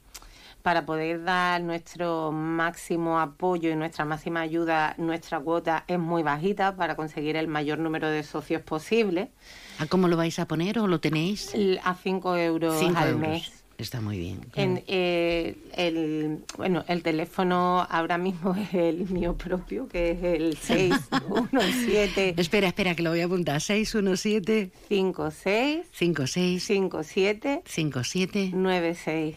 [0.63, 6.77] para poder dar nuestro máximo apoyo y nuestra máxima ayuda, nuestra cuota es muy bajita
[6.77, 9.31] para conseguir el mayor número de socios posible.
[9.79, 11.53] ¿A cómo lo vais a poner o lo tenéis?
[11.85, 13.21] A 5 euros Cinco al euros.
[13.29, 13.53] mes.
[13.79, 14.41] Está muy bien.
[14.57, 20.57] En, eh, el, bueno, el teléfono ahora mismo es el mío propio, que es el
[20.59, 23.61] 617 Espera, espera, que lo voy a apuntar.
[23.63, 29.37] 617 56 56 57 57 96.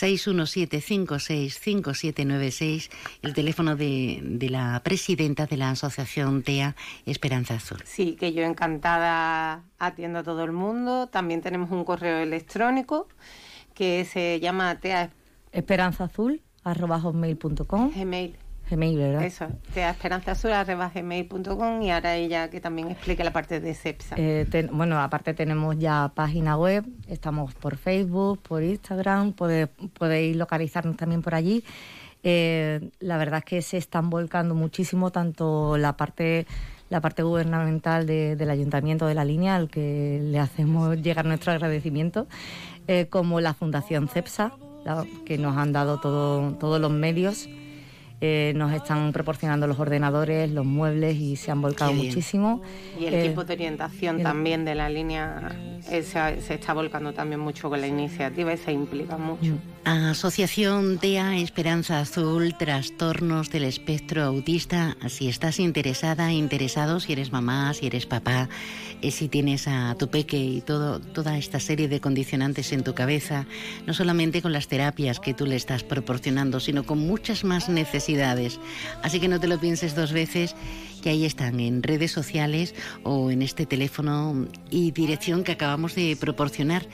[0.00, 2.90] 617-56-5796,
[3.22, 6.76] el teléfono de, de la presidenta de la asociación TEA
[7.06, 7.78] Esperanza Azul.
[7.84, 11.08] Sí, que yo encantada atiendo a todo el mundo.
[11.08, 13.08] También tenemos un correo electrónico
[13.74, 15.10] que se llama TEA
[15.52, 18.36] Esperanzaazul arroba hotmail.com Gmail.
[18.68, 19.24] Gmail, ¿verdad?
[19.24, 24.16] Eso, teaesperanzazul.gmail.com y ahora ella que también explique la parte de CEPSA.
[24.18, 31.22] Eh, bueno, aparte tenemos ya página web, estamos por Facebook, por Instagram, podéis localizarnos también
[31.22, 31.64] por allí.
[32.22, 36.46] Eh, la verdad es que se están volcando muchísimo tanto la parte
[36.90, 42.26] la parte gubernamental del ayuntamiento de la línea, al que le hacemos llegar nuestro agradecimiento,
[42.86, 44.52] eh, como la Fundación CEPSA,
[45.26, 47.46] que nos han dado todo, todos los medios
[48.20, 52.60] eh, nos están proporcionando los ordenadores, los muebles y se han volcado muchísimo.
[52.98, 55.52] Y el equipo de orientación también de la línea
[55.88, 59.54] eh, se, está volcando también mucho con la iniciativa y se implica mucho.
[59.84, 64.96] Asociación TEA Esperanza Azul, trastornos del espectro autista.
[65.08, 68.48] Si estás interesada, interesado, si eres mamá, si eres papá,
[69.02, 73.46] si tienes a tu peque y todo, toda esta serie de condicionantes en tu cabeza,
[73.86, 78.18] no solamente con las terapias que tú le estás proporcionando, sino con muchas más necesidades
[79.02, 80.54] Así que no te lo pienses dos veces,
[81.02, 86.16] que ahí están en redes sociales o en este teléfono y dirección que acabamos de
[86.18, 86.86] proporcionar.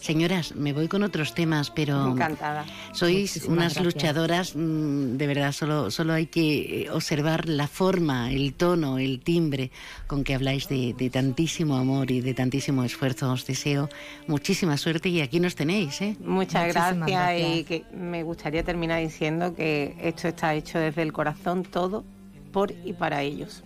[0.00, 2.64] Señoras, me voy con otros temas, pero Encantada.
[2.92, 8.54] sois unas luchadoras, mm, de verdad, solo, solo hay que eh, observar la forma, el
[8.54, 9.70] tono, el timbre
[10.06, 13.32] con que habláis de, tantísimo amor y de tantísimo esfuerzo.
[13.32, 13.88] Os deseo
[14.26, 16.00] muchísima suerte y aquí nos tenéis.
[16.02, 16.16] ¿eh?
[16.20, 21.64] Muchas gracias, y que me gustaría terminar diciendo que esto está hecho desde el corazón
[21.64, 22.04] todo
[22.52, 23.62] por y para ellos.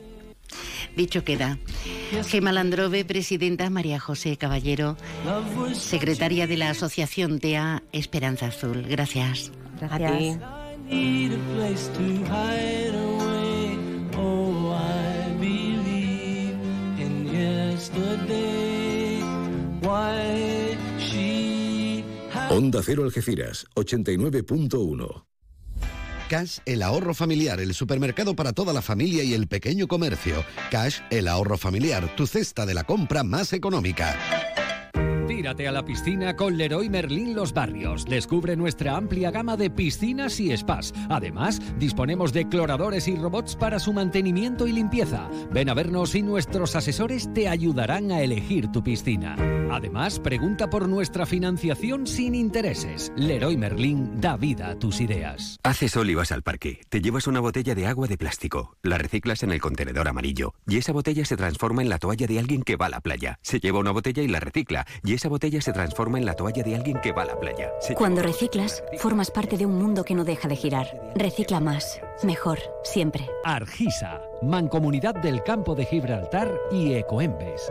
[0.96, 1.58] Dicho queda.
[2.28, 4.96] Gema Landrove, presidenta, María José Caballero,
[5.74, 8.84] secretaria de la Asociación TEA Esperanza Azul.
[8.88, 9.52] Gracias.
[9.80, 10.38] Gracias.
[22.50, 25.24] Onda Cero Algeciras, 89.1.
[26.30, 30.44] Cash, el ahorro familiar, el supermercado para toda la familia y el pequeño comercio.
[30.70, 34.16] Cash, el ahorro familiar, tu cesta de la compra más económica.
[35.26, 38.04] Tírate a la piscina con Leroy Merlin Los Barrios.
[38.04, 40.94] Descubre nuestra amplia gama de piscinas y spas.
[41.08, 45.28] Además, disponemos de cloradores y robots para su mantenimiento y limpieza.
[45.50, 49.34] Ven a vernos y nuestros asesores te ayudarán a elegir tu piscina.
[49.70, 53.12] Además, pregunta por nuestra financiación sin intereses.
[53.16, 55.58] Leroy Merlin da vida a tus ideas.
[55.62, 56.80] Hace sol y vas al parque.
[56.88, 58.76] Te llevas una botella de agua de plástico.
[58.82, 60.54] La reciclas en el contenedor amarillo.
[60.66, 63.38] Y esa botella se transforma en la toalla de alguien que va a la playa.
[63.42, 64.86] Se lleva una botella y la recicla.
[65.04, 67.70] Y esa botella se transforma en la toalla de alguien que va a la playa.
[67.96, 71.12] Cuando reciclas, formas parte de un mundo que no deja de girar.
[71.14, 73.28] Recicla más, mejor, siempre.
[73.44, 77.70] Argisa, Mancomunidad del Campo de Gibraltar y Ecoembes.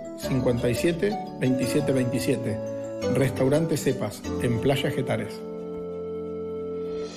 [0.27, 2.59] 57 27 27.
[3.15, 5.33] Restaurante Cepas, en Playa Getares.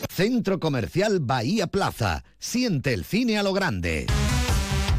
[0.08, 2.24] Centro Comercial Bahía Plaza.
[2.38, 4.06] Siente el cine a lo grande.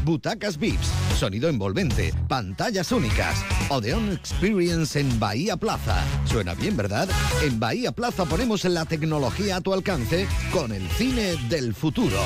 [0.04, 0.86] Butacas VIPs,
[1.18, 3.44] sonido envolvente, pantallas únicas.
[3.70, 6.04] Odeon Experience en Bahía Plaza.
[6.26, 7.08] Suena bien, ¿verdad?
[7.42, 12.20] En Bahía Plaza ponemos la tecnología a tu alcance con el cine del futuro.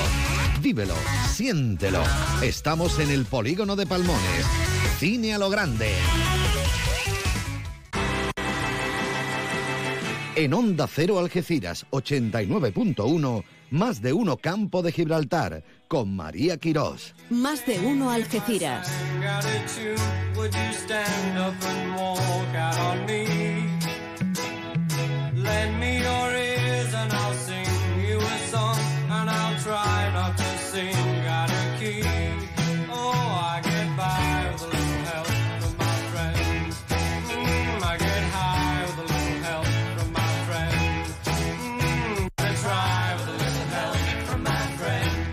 [0.61, 0.93] Vívelo,
[1.27, 2.03] siéntelo.
[2.43, 4.45] Estamos en el polígono de Palmones.
[5.01, 5.95] Cine a lo grande.
[10.35, 17.15] En Onda Cero Algeciras 89.1, más de uno Campo de Gibraltar, con María Quirós.
[17.31, 18.91] Más de uno Algeciras.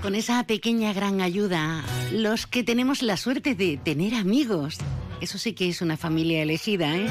[0.08, 4.78] Con esa pequeña gran ayuda, los que tenemos la suerte de tener amigos.
[5.20, 7.06] Eso sí que es una familia elegida, ¿eh?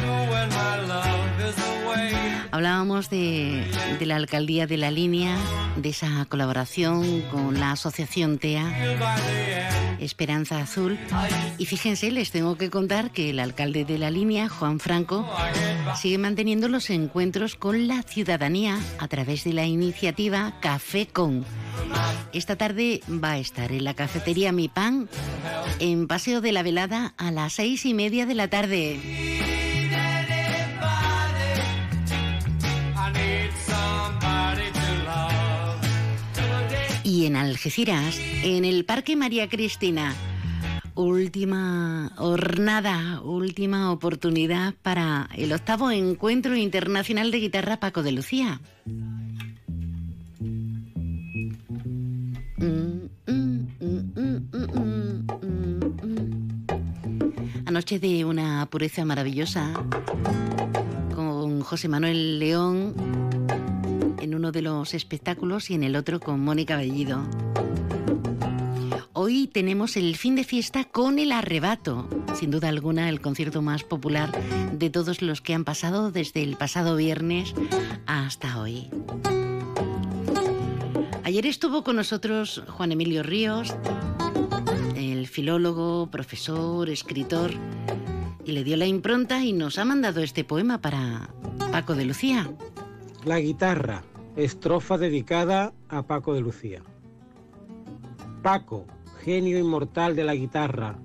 [2.51, 3.66] Hablábamos de,
[3.99, 5.38] la alcaldía de la línea,
[5.76, 10.97] de esa colaboración con la asociación TEA, Esperanza Azul.
[11.58, 15.30] Y fíjense, les tengo que contar que el alcalde de la línea, Juan Franco,
[15.95, 21.45] sigue manteniendo los encuentros con la ciudadanía a través de la iniciativa Café Con.
[22.34, 25.10] Esta tarde va a estar en la cafetería Mi Pan,
[25.80, 28.99] en Paseo de la Velada, a las seis y media de la tarde.
[37.03, 40.13] Y en Algeciras, en el Parque María Cristina,
[40.93, 48.61] última jornada, última oportunidad para el octavo encuentro internacional de guitarra Paco de Lucía.
[57.78, 59.71] Anoche de una pureza maravillosa
[61.13, 62.95] con José Manuel León
[64.19, 67.21] en uno de los espectáculos y en el otro con Mónica Bellido.
[69.13, 73.84] Hoy tenemos el fin de fiesta con el arrebato, sin duda alguna el concierto más
[73.84, 74.32] popular
[74.71, 77.53] de todos los que han pasado desde el pasado viernes
[78.07, 78.89] hasta hoy.
[81.23, 83.75] Ayer estuvo con nosotros Juan Emilio Ríos,
[84.95, 87.51] el filólogo, profesor, escritor,
[88.45, 91.30] y le dio la impronta y nos ha mandado este poema para
[91.72, 92.49] Paco de Lucía.
[93.26, 94.03] La guitarra,
[94.36, 96.82] estrofa dedicada a Paco de Lucía.
[98.41, 98.86] Paco,
[99.24, 100.97] genio inmortal de la guitarra,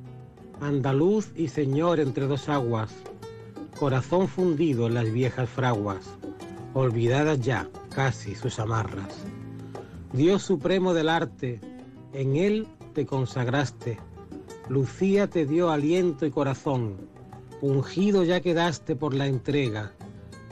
[0.61, 2.95] andaluz y señor entre dos aguas,
[3.79, 6.19] corazón fundido en las viejas fraguas,
[6.75, 9.25] olvidadas ya casi sus amarras.
[10.13, 11.61] Dios supremo del arte,
[12.13, 13.99] en él te consagraste,
[14.69, 16.97] Lucía te dio aliento y corazón,
[17.61, 19.93] ungido ya quedaste por la entrega,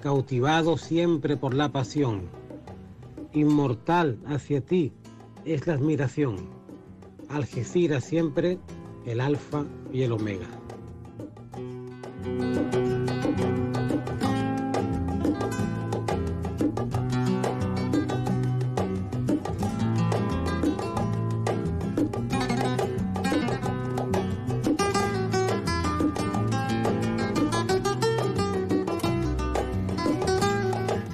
[0.03, 2.22] cautivado siempre por la pasión.
[3.32, 4.93] Inmortal hacia ti
[5.45, 6.36] es la admiración.
[7.28, 8.59] Algeciras siempre
[9.07, 10.49] el alfa y el omega.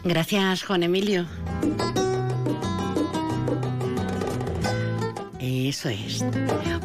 [0.06, 1.26] Gracias, Juan Emilio.
[5.40, 6.24] Eso es.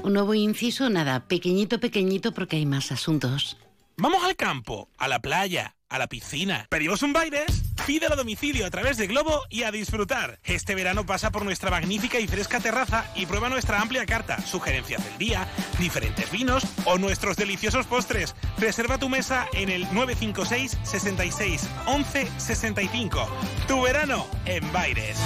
[0.02, 3.58] Un nuevo inciso, nada, pequeñito, pequeñito, porque hay más asuntos.
[3.96, 6.66] Vamos al campo, a la playa, a la piscina.
[6.70, 7.64] ¿Pedimos un Baires?
[7.86, 10.40] Pídelo a domicilio a través de Globo y a disfrutar.
[10.44, 15.04] Este verano pasa por nuestra magnífica y fresca terraza y prueba nuestra amplia carta, sugerencias
[15.04, 18.36] del día, diferentes vinos o nuestros deliciosos postres.
[18.58, 23.28] Reserva tu mesa en el 956 66 11 65.
[23.68, 25.18] Tu verano en Baires.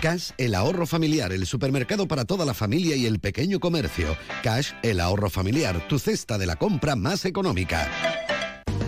[0.00, 4.16] Cash, el ahorro familiar, el supermercado para toda la familia y el pequeño comercio.
[4.42, 8.25] Cash, el ahorro familiar, tu cesta de la compra más económica.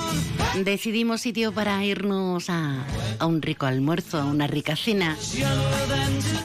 [0.66, 2.86] Decidimos sitio para irnos a,
[3.18, 5.16] a un rico almuerzo, a una rica cena.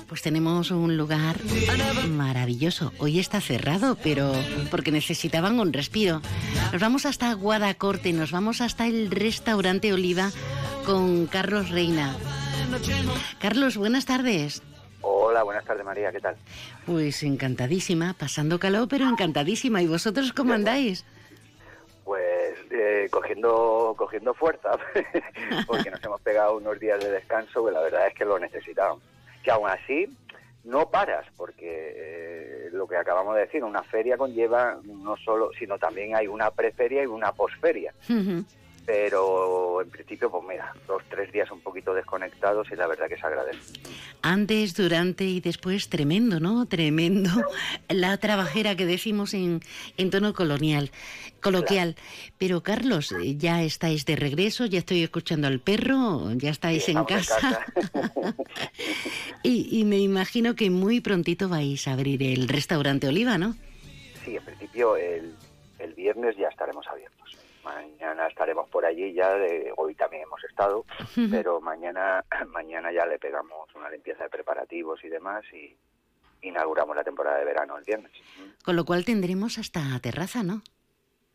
[0.07, 1.41] Pues tenemos un lugar
[2.09, 2.93] maravilloso.
[2.99, 4.33] Hoy está cerrado, pero
[4.70, 6.23] porque necesitaban un respiro.
[6.73, 10.31] Nos vamos hasta Guadacorte, nos vamos hasta el restaurante Oliva
[10.87, 12.14] con Carlos Reina.
[13.41, 14.62] Carlos, buenas tardes.
[15.01, 16.37] Hola, buenas tardes María, ¿qué tal?
[16.87, 19.83] Pues encantadísima, pasando calor, pero encantadísima.
[19.83, 21.05] ¿Y vosotros cómo andáis?
[22.05, 24.70] Pues eh, cogiendo cogiendo fuerza,
[25.66, 29.03] porque nos hemos pegado unos días de descanso, que la verdad es que lo necesitábamos.
[29.42, 30.09] Que aún así
[30.64, 35.78] no paras, porque eh, lo que acabamos de decir, una feria conlleva no solo, sino
[35.78, 37.92] también hay una preferia y una posferia.
[38.09, 38.44] Ujú.
[38.85, 43.16] Pero en principio, pues mira, dos, tres días un poquito desconectados y la verdad que
[43.16, 43.80] se agradece.
[44.22, 46.66] Antes, durante y después, tremendo, ¿no?
[46.66, 47.30] Tremendo.
[47.89, 49.61] La trabajera que decimos en,
[49.97, 50.91] en tono colonial,
[51.41, 51.95] coloquial.
[52.39, 57.64] Pero Carlos, ya estáis de regreso, ya estoy escuchando al perro, ya estáis en casa.
[59.45, 63.55] y, y me imagino que muy prontito vais a abrir el restaurante Oliva, ¿no?
[64.24, 65.35] Sí, en principio el,
[65.78, 67.11] el viernes ya estaremos abiertos.
[68.03, 70.84] Mañana estaremos por allí ya, de- hoy también hemos estado,
[71.30, 75.76] pero mañana mañana ya le pegamos una limpieza de preparativos y demás y
[76.44, 78.11] inauguramos la temporada de verano el viernes,
[78.64, 80.62] Con lo cual tendremos hasta terraza, ¿no?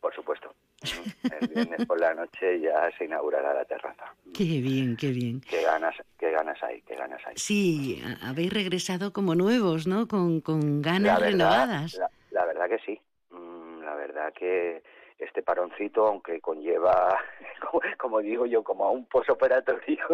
[0.02, 0.54] por supuesto.
[1.40, 4.14] El viernes por la noche ya se inaugurará la terraza.
[4.32, 5.40] Qué bien, qué bien.
[5.40, 7.34] Qué ganas, qué ganas hay, qué ganas hay.
[7.36, 10.06] Sí, habéis regresado como nuevos, ¿no?
[10.06, 11.94] Con, con La ganas verdad, renovadas.
[11.94, 13.00] La, la verdad que sí.
[13.30, 14.82] Mm, La verdad que
[15.18, 17.18] este paroncito, aunque conlleva,
[17.60, 20.06] como, como digo yo, como a un posoperatorio,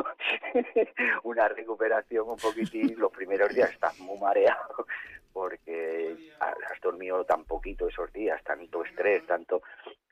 [1.24, 4.86] una recuperación un poquitín, los primeros días estás muy mareado
[5.34, 9.62] porque has dormido tan poquito esos días, tanto estrés, tanto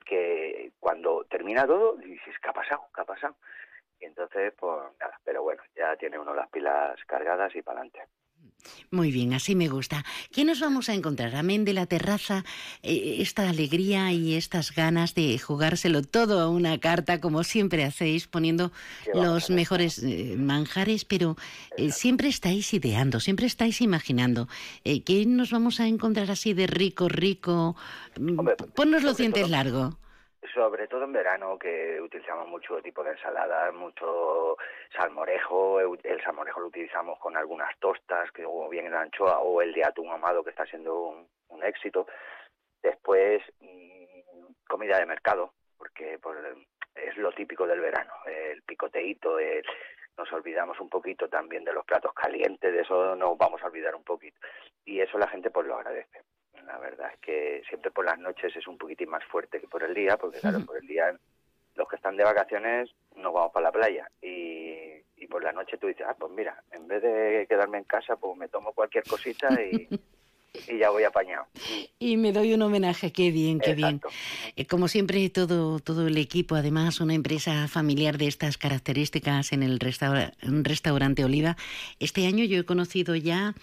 [0.05, 2.83] que cuando termina todo dices, ¿qué ha pasado?
[2.93, 3.37] ¿Qué ha pasado?
[4.01, 8.11] Y entonces, pues nada, pero bueno, ya tiene uno las pilas cargadas y para adelante.
[8.91, 10.05] Muy bien, así me gusta.
[10.31, 11.35] ¿Qué nos vamos a encontrar?
[11.35, 12.45] Amén de la terraza,
[12.83, 18.27] eh, esta alegría y estas ganas de jugárselo todo a una carta, como siempre hacéis,
[18.27, 18.71] poniendo
[19.05, 21.37] ¿Qué vamos los mejores eh, manjares, pero
[21.79, 24.47] eh, siempre estáis ideando, siempre estáis imaginando.
[24.85, 27.77] ¿Qué nos vamos a encontrar así de rico, rico?
[28.21, 29.95] Mm, Ponnos los dientes largos.
[30.55, 34.57] Sobre todo en verano, que utilizamos mucho tipo de ensaladas, mucho
[34.97, 35.81] salmorejo.
[35.81, 39.85] El salmorejo lo utilizamos con algunas tostas, que o bien el anchoa o el de
[39.85, 42.07] atún ahumado, que está siendo un, un éxito.
[42.83, 46.39] Después, mm, comida de mercado, porque pues,
[46.95, 48.13] es lo típico del verano.
[48.27, 49.39] El picoteíto,
[50.17, 53.95] nos olvidamos un poquito también de los platos calientes, de eso nos vamos a olvidar
[53.95, 54.39] un poquito.
[54.85, 56.23] Y eso la gente pues lo agradece.
[56.67, 59.83] La verdad es que siempre por las noches es un poquitín más fuerte que por
[59.83, 61.17] el día, porque claro, por el día
[61.75, 64.11] los que están de vacaciones nos vamos para la playa.
[64.21, 67.85] Y, y por la noche tú dices, ah, pues mira, en vez de quedarme en
[67.85, 69.89] casa, pues me tomo cualquier cosita y,
[70.69, 71.47] y ya voy apañado.
[71.99, 74.01] Y me doy un homenaje, qué bien, qué bien.
[74.57, 79.63] Eh, Como siempre, todo, todo el equipo, además, una empresa familiar de estas características en
[79.63, 81.57] el restaura- restaurante Oliva.
[82.01, 83.55] Este año yo he conocido ya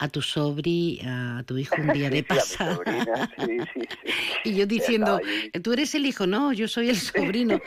[0.00, 2.74] a tu sobri, a tu hijo un día de Sí, mi pasada.
[2.76, 4.10] sobrina, sí, sí, sí.
[4.44, 5.20] Y yo diciendo,
[5.62, 7.60] tú eres el hijo, no, yo soy el sobrino.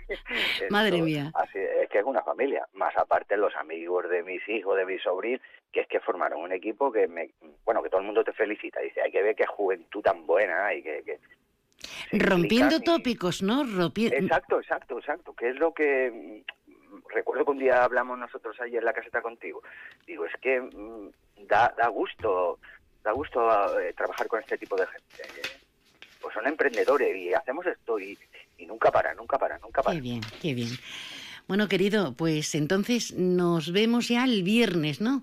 [0.70, 1.30] Madre Esto- mía.
[1.34, 2.66] Así, es que es una familia.
[2.72, 5.42] Más aparte los amigos de mis hijos, de mis sobrinos,
[5.74, 7.30] que es que formaron un equipo que me,
[7.64, 8.78] bueno, que todo el mundo te felicita.
[8.80, 11.18] Dice, hay que ver qué juventud tan buena y que, que
[12.16, 13.64] Rompiendo y- tópicos, ¿no?
[13.64, 15.34] Ropi- Exacto, exacto, exacto.
[15.34, 19.20] Que es lo que mm, recuerdo que un día hablamos nosotros ayer en la caseta
[19.20, 19.62] contigo.
[20.06, 22.60] Digo, es que mm, da, da gusto,
[23.02, 25.22] da gusto eh, trabajar con este tipo de gente.
[25.40, 25.42] Eh,
[26.20, 28.16] Pues son emprendedores y hacemos esto y,
[28.58, 29.96] y nunca para, nunca para, nunca para.
[29.96, 30.70] Qué bien, qué bien.
[31.48, 35.22] Bueno, querido, pues entonces nos vemos ya el viernes, ¿no?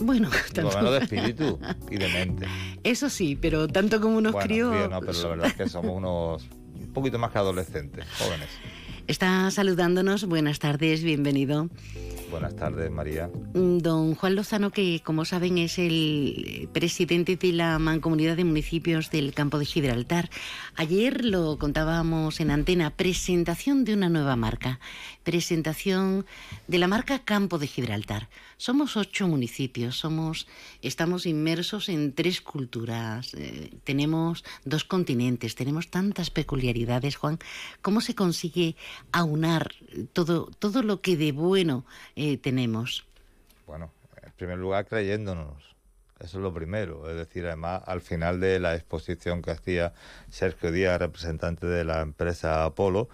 [0.02, 1.60] Bueno, Por menos de espíritu
[1.90, 2.48] y de mente.
[2.84, 4.72] Eso sí, pero tanto como unos bueno, críos.
[4.72, 6.44] críos no, pero la verdad es que somos unos
[6.76, 8.50] un poquito más que adolescentes, jóvenes.
[9.10, 10.26] Está saludándonos.
[10.26, 11.68] Buenas tardes, bienvenido.
[12.30, 13.28] Buenas tardes, María.
[13.56, 19.10] Mm, Don Juan Lozano, que como saben es el presidente de la Mancomunidad de Municipios
[19.10, 20.30] del Campo de Gibraltar.
[20.76, 24.80] Ayer lo contábamos en antena, presentación de una nueva marca,
[25.24, 26.28] presentación
[26.68, 28.30] de la marca Campo de Gibraltar.
[28.60, 30.46] Somos ocho municipios, somos,
[30.82, 37.40] estamos inmersos en tres culturas, eh, tenemos dos continentes, tenemos tantas peculiaridades, Juan.
[37.82, 38.76] ¿Cómo se consigue
[39.14, 39.72] aunar
[40.12, 41.86] todo, todo lo que de bueno
[42.18, 43.06] eh, tenemos?
[43.66, 45.64] Bueno, en primer lugar creyéndonos.
[46.20, 47.10] Eso es lo primero.
[47.10, 49.94] Es decir, además, al final de la exposición que hacía
[50.30, 53.08] Sergio Díaz, representante de la empresa Apolo,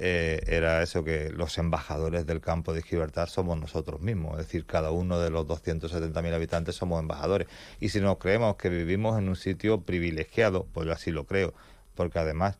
[0.00, 4.40] eh, era eso que los embajadores del campo de Gibraltar somos nosotros mismos.
[4.40, 7.46] Es decir, cada uno de los 270.000 habitantes somos embajadores.
[7.80, 11.54] Y si nos creemos que vivimos en un sitio privilegiado, pues yo así lo creo,
[11.94, 12.58] porque además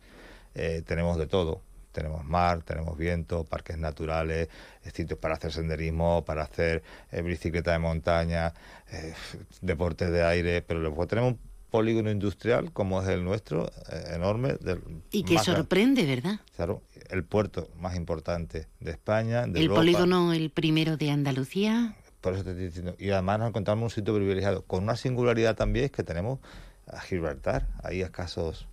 [0.54, 1.62] eh, tenemos de todo
[1.92, 4.48] tenemos mar, tenemos viento, parques naturales,
[4.84, 8.54] eh, sitios para hacer senderismo, para hacer eh, bicicleta de montaña,
[8.92, 9.14] eh,
[9.60, 11.34] deportes de aire, pero luego tenemos
[11.70, 14.54] polígono industrial como es el nuestro, eh, enorme.
[14.60, 14.82] del-
[15.12, 16.40] Y que sorprende, ¿verdad?
[16.56, 19.80] Claro, el puerto más importante de España, de el Europa.
[19.80, 21.96] polígono, el primero de Andalucía.
[22.20, 22.94] Por eso te estoy diciendo.
[22.98, 24.62] Y además nos encontramos en un sitio privilegiado.
[24.62, 26.38] Con una singularidad también es que tenemos
[26.86, 28.66] a Gibraltar, ahí a escasos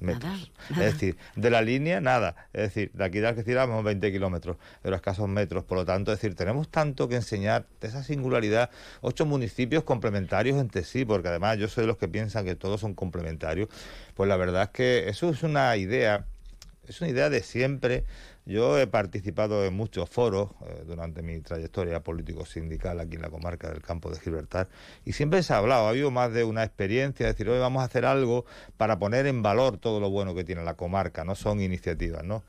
[0.00, 0.52] metros.
[0.70, 0.86] nada.
[0.86, 2.34] Es decir, de la línea, nada.
[2.52, 5.64] Es decir, de aquí de Algeciras vamos 20 kilómetros, pero escasos metros.
[5.64, 8.70] Por lo tanto, es decir, tenemos tanto que enseñar de esa singularidad.
[9.00, 12.80] Ocho municipios complementarios entre sí, porque además yo soy de los que piensan que todos
[12.80, 13.68] son complementarios.
[14.14, 16.26] Pues la verdad es que eso es una idea
[16.88, 18.04] es una idea de siempre.
[18.48, 23.68] Yo he participado en muchos foros eh, durante mi trayectoria político-sindical aquí en la comarca
[23.68, 24.68] del campo de Gibraltar
[25.04, 27.82] y siempre se ha hablado, ha habido más de una experiencia, de decir, hoy vamos
[27.82, 28.46] a hacer algo
[28.78, 32.42] para poner en valor todo lo bueno que tiene la comarca, no son iniciativas, ¿no?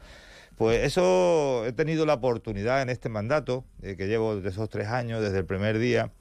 [0.56, 4.88] Pues eso he tenido la oportunidad en este mandato, eh, que llevo desde esos tres
[4.88, 6.12] años, desde el primer día,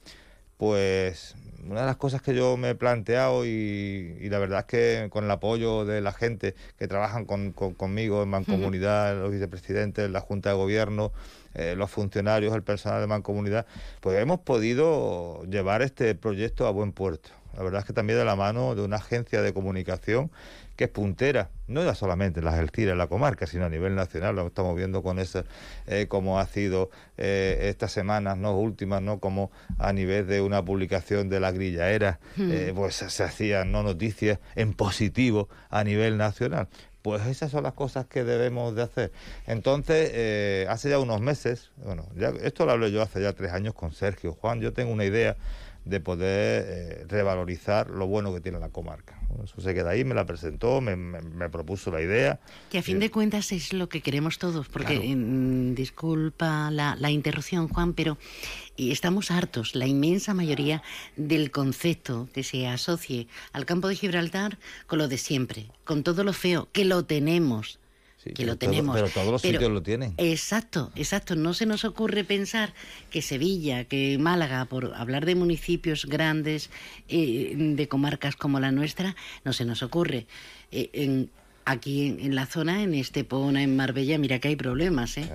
[0.59, 4.65] pues una de las cosas que yo me he planteado y, y la verdad es
[4.65, 9.31] que con el apoyo de la gente que trabajan con, con- conmigo en Mancomunidad, los
[9.31, 11.13] vicepresidentes, la Junta de Gobierno,
[11.53, 13.65] eh, los funcionarios, el personal de Mancomunidad,
[14.01, 17.29] pues hemos podido llevar este proyecto a buen puerto.
[17.55, 20.29] La verdad es que también de la mano de una agencia de comunicación
[20.79, 23.95] que es puntera, no ya solamente en las Algeciras, en la comarca, sino a nivel
[23.95, 24.33] nacional.
[24.37, 25.43] Lo estamos viendo con eso,
[25.87, 30.63] eh, como ha sido eh, estas semanas no últimas, no como a nivel de una
[30.63, 32.49] publicación de la grillaera, Hmm.
[32.49, 36.69] eh, pues se hacían no noticias en positivo a nivel nacional.
[37.01, 39.11] Pues esas son las cosas que debemos de hacer.
[39.47, 43.51] Entonces, eh, hace ya unos meses, bueno, ya, esto lo hablé yo hace ya tres
[43.51, 45.35] años con Sergio Juan, yo tengo una idea
[45.89, 49.19] de poder eh, revalorizar lo bueno que tiene la comarca.
[49.43, 52.39] Eso se queda ahí, me la presentó, me, me- me propuso la idea.
[52.69, 55.09] Que a fin de cuentas es lo que queremos todos, porque Claro.
[55.15, 58.17] mm, disculpa la, la interrupción, Juan, pero
[58.77, 60.81] eh, estamos hartos, la inmensa mayoría,
[61.15, 64.57] del concepto que se asocie al campo de Gibraltar
[64.87, 67.78] con lo de siempre, con todo lo feo, que lo tenemos.
[68.23, 68.95] Que lo todo- tenemos.
[68.95, 70.13] pero todos los sitios lo tienen.
[70.17, 71.35] Exacto, exacto.
[71.35, 72.73] No se nos ocurre pensar
[73.09, 76.69] que Sevilla, que Málaga, por hablar de municipios grandes,
[77.07, 79.15] eh, de comarcas como la nuestra,
[79.45, 80.27] no se nos ocurre.
[80.71, 81.29] Eh, en-
[81.69, 85.29] aquí en, en la zona, en Estepona, en Marbella, mira que hay problemas, ¿eh?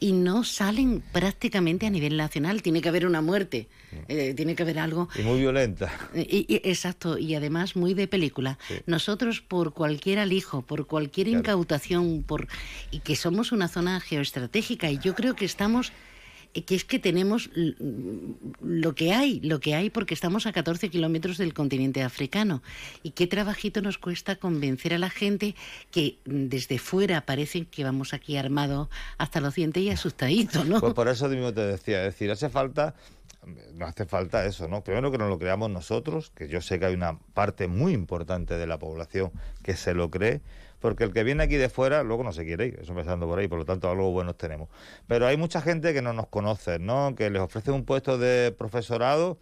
[0.00, 2.62] Y no salen prácticamente a nivel nacional.
[2.62, 3.68] Tiene que haber una muerte,
[4.08, 5.90] eh, tiene que haber algo Y muy violenta.
[6.14, 8.58] y- y- exacto, y además muy de película.
[8.86, 12.48] Nosotros por cualquier alijo, por cualquier incautación, por
[12.90, 15.92] y que somos una zona geoestratégica y yo creo que estamos eh,
[16.52, 17.76] que es que tenemos l-
[18.60, 22.62] lo que hay, lo que hay porque estamos a 14 kilómetros del continente africano.
[23.02, 25.54] Y qué trabajito nos cuesta convencer a la gente
[25.90, 28.88] que mm, desde fuera parece que vamos aquí armados
[29.18, 30.80] hasta los dientes y asustaditos, ¿no?
[30.80, 32.94] Pues por eso mismo te decía, es decir, hace falta,
[33.74, 34.82] no hace falta eso, ¿no?
[34.82, 38.54] Primero que nos lo creamos nosotros, que yo sé que hay una parte muy importante
[38.58, 39.30] de la población
[39.62, 40.40] que se lo cree,
[40.80, 43.38] porque el que viene aquí de fuera luego no se quiere ir, eso empezando por
[43.38, 44.68] ahí, por lo tanto algo buenos tenemos.
[45.06, 47.14] Pero hay mucha gente que no nos conoce, ¿no?
[47.16, 49.38] Que les ofrece un puesto de profesorado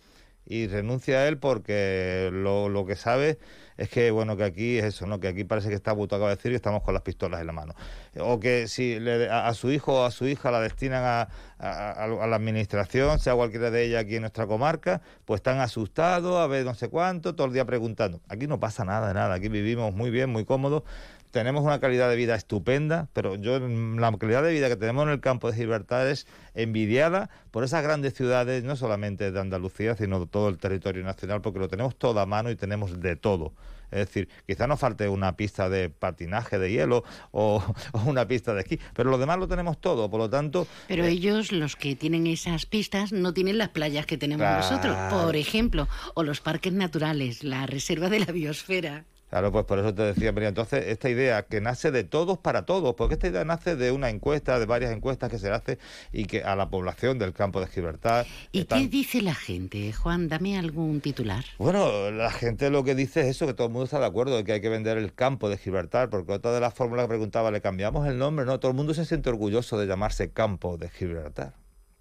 [0.49, 3.37] y renuncia a él porque lo, lo que sabe
[3.77, 6.31] es que bueno que aquí es eso no que aquí parece que está Buto acaba
[6.31, 7.75] de decir que estamos con las pistolas en la mano
[8.21, 11.29] o que si le- a, a su hijo o a su hija la destinan a,
[11.59, 16.37] a- a- la administración sea cualquiera de ellas aquí en nuestra comarca pues están asustados
[16.39, 19.49] a ver no sé cuánto todo el día preguntando aquí no pasa nada nada aquí
[19.49, 20.85] vivimos muy bien muy cómodos
[21.31, 25.11] tenemos una calidad de vida estupenda, pero yo la calidad de vida que tenemos en
[25.11, 30.21] el campo de Gibraltar es envidiada por esas grandes ciudades, no solamente de Andalucía, sino
[30.21, 33.53] de todo el territorio nacional, porque lo tenemos todo a mano y tenemos de todo.
[33.91, 37.63] Es decir, quizá nos falte una pista de patinaje de hielo o,
[37.93, 40.67] o una pista de esquí, pero lo demás lo tenemos todo, por lo tanto...
[40.89, 44.57] Pero eh, ellos, los que tienen esas pistas, no tienen las playas que tenemos Claro.
[44.57, 49.05] nosotros, por ejemplo, o los parques naturales, la reserva de la biosfera.
[49.29, 52.65] Claro, pues por eso te decía, María, entonces esta idea que nace de todos para
[52.65, 55.79] todos, porque esta idea nace de una encuesta, de varias encuestas que se hace
[56.13, 58.25] y que a la población del campo de Gibraltar...
[58.53, 59.93] ¿Y están- qué dice la gente?
[59.93, 61.45] Juan, dame algún titular.
[61.59, 64.37] Bueno, la gente lo que dice es eso, que todo el mundo está de acuerdo
[64.37, 67.09] de que hay que vender el campo de Gibraltar, porque otra de las fórmulas que
[67.09, 68.47] preguntaba, ¿le cambiamos el nombre?
[68.47, 71.55] No, todo el mundo se siente orgulloso de llamarse campo de Gibraltar.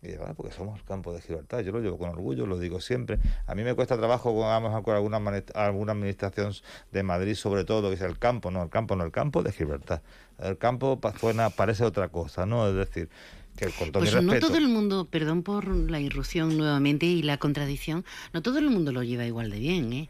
[0.05, 2.59] Y digo, "Ah, porque somos el campo de Gibraltar, yo lo llevo con orgullo, lo
[2.59, 3.17] digo siempre.
[3.47, 5.19] A mí me cuesta trabajo con, vamos, con alguna,
[5.55, 6.53] alguna administración
[6.91, 9.51] de Madrid, sobre todo, que es el campo, no, el campo no, el campo de
[9.51, 10.01] Gibraltar.
[10.39, 12.67] El campo suena, parece otra cosa, ¿no?
[12.67, 13.09] Es decir,
[13.55, 14.47] que con todo Pues mi no respeto...
[14.47, 18.03] todo el mundo, perdón por la irrupción nuevamente y la contradicción,
[18.33, 20.09] no todo el mundo lo lleva igual de bien, ¿eh?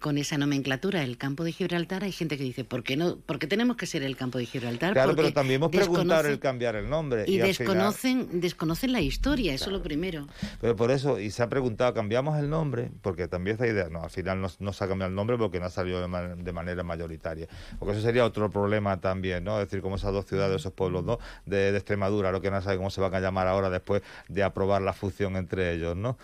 [0.00, 3.16] Con esa nomenclatura, el campo de Gibraltar, hay gente que dice, ¿por qué no?
[3.16, 4.92] ¿Por qué tenemos que ser el campo de Gibraltar?
[4.92, 7.22] Claro, Porque pero también hemos preguntado el cambiar el nombre.
[7.26, 10.28] Y, final- desconocen, desconocen la historia, eso es lo primero.
[10.60, 12.90] Pero por eso, y se ha preguntado, ¿cambiamos el nombre?
[13.00, 15.58] Porque también esta idea, no, al final no, no se ha cambiado el nombre porque
[15.58, 17.48] no ha salido de, ma- de manera mayoritaria.
[17.78, 19.58] Porque eso sería otro problema también, ¿no?
[19.58, 21.18] Es decir, como esas dos ciudades, esos pueblos, ¿no?
[21.46, 24.42] De, de Extremadura, lo que no sabe cómo se van a llamar ahora después de
[24.42, 26.18] aprobar la fusión entre ellos, ¿no?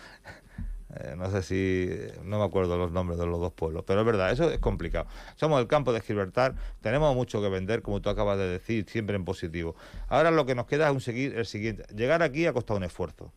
[0.99, 1.89] Eh, no sé si,
[2.23, 5.07] no me acuerdo los nombres de los dos pueblos, pero es verdad, eso es complicado.
[5.35, 9.15] Somos el campo de Gibraltar, tenemos mucho que vender, como tú acabas de decir, siempre
[9.15, 9.75] en positivo.
[10.07, 11.83] Ahora lo que nos queda es un seguir, el siguiente.
[11.93, 13.33] Llegar aquí ha costado un esfuerzo.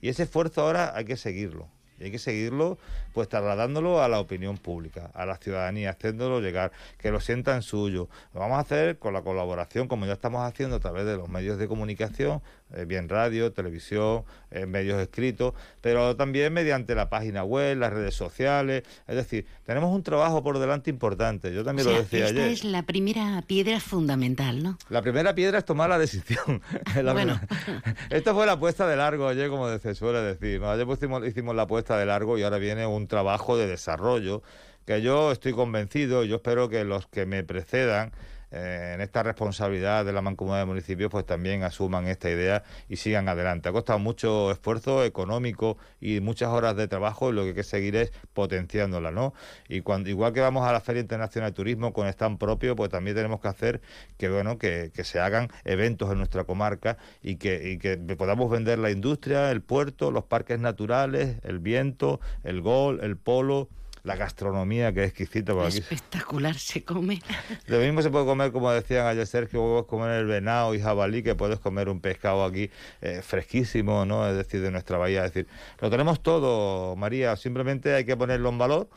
[0.00, 1.68] Y ese esfuerzo ahora hay que seguirlo.
[2.02, 2.78] Y hay que seguirlo,
[3.14, 8.08] pues trasladándolo a la opinión pública, a la ciudadanía, haciéndolo llegar, que lo sientan suyo.
[8.34, 11.28] Lo vamos a hacer con la colaboración, como ya estamos haciendo a través de los
[11.28, 12.42] medios de comunicación,
[12.74, 18.14] eh, bien radio, televisión, eh, medios escritos, pero también mediante la página web, las redes
[18.14, 18.82] sociales.
[19.06, 21.54] Es decir, tenemos un trabajo por delante importante.
[21.54, 22.50] Yo también O sea, lo decía esta ayer.
[22.52, 24.78] es la primera piedra fundamental, ¿no?
[24.88, 26.60] La primera piedra es tomar la decisión.
[27.02, 27.38] La Bueno.
[27.46, 30.60] primera- Esto fue la apuesta de largo ayer, como se suele decir.
[30.60, 30.70] ¿no?
[30.70, 34.42] Ayer pusimos- hicimos la apuesta de largo y ahora viene un trabajo de desarrollo
[34.86, 38.12] que yo estoy convencido, yo espero que los que me precedan
[38.52, 42.96] eh, en esta responsabilidad de la mancomunidad de municipios pues también asuman esta idea y
[42.96, 43.70] sigan adelante.
[43.70, 47.64] Ha costado mucho esfuerzo económico y muchas horas de trabajo y lo que hay que
[47.64, 49.32] seguir es potenciándola, ¿no?
[49.68, 52.90] Y cuando igual que vamos a la Feria Internacional de Turismo con stand propio, pues
[52.90, 53.80] también tenemos que hacer
[54.18, 58.50] que bueno que, que se hagan eventos en nuestra comarca y que, y que podamos
[58.50, 63.68] vender la industria, el puerto, los parques naturales, el viento, el gol, el polo,
[64.04, 65.78] la gastronomía que es exquisita por aquí.
[65.78, 67.22] Espectacular se come.
[67.66, 71.22] Lo mismo se puede comer, como decían ayer Sergio, puedes comer el venado y jabalí,
[71.22, 72.70] que puedes comer un pescado aquí
[73.00, 74.28] eh, fresquísimo, ¿no?
[74.28, 75.24] Es decir, de nuestra bahía.
[75.24, 75.48] Es decir,
[75.80, 78.88] lo tenemos todo, María, simplemente hay que ponerlo en valor,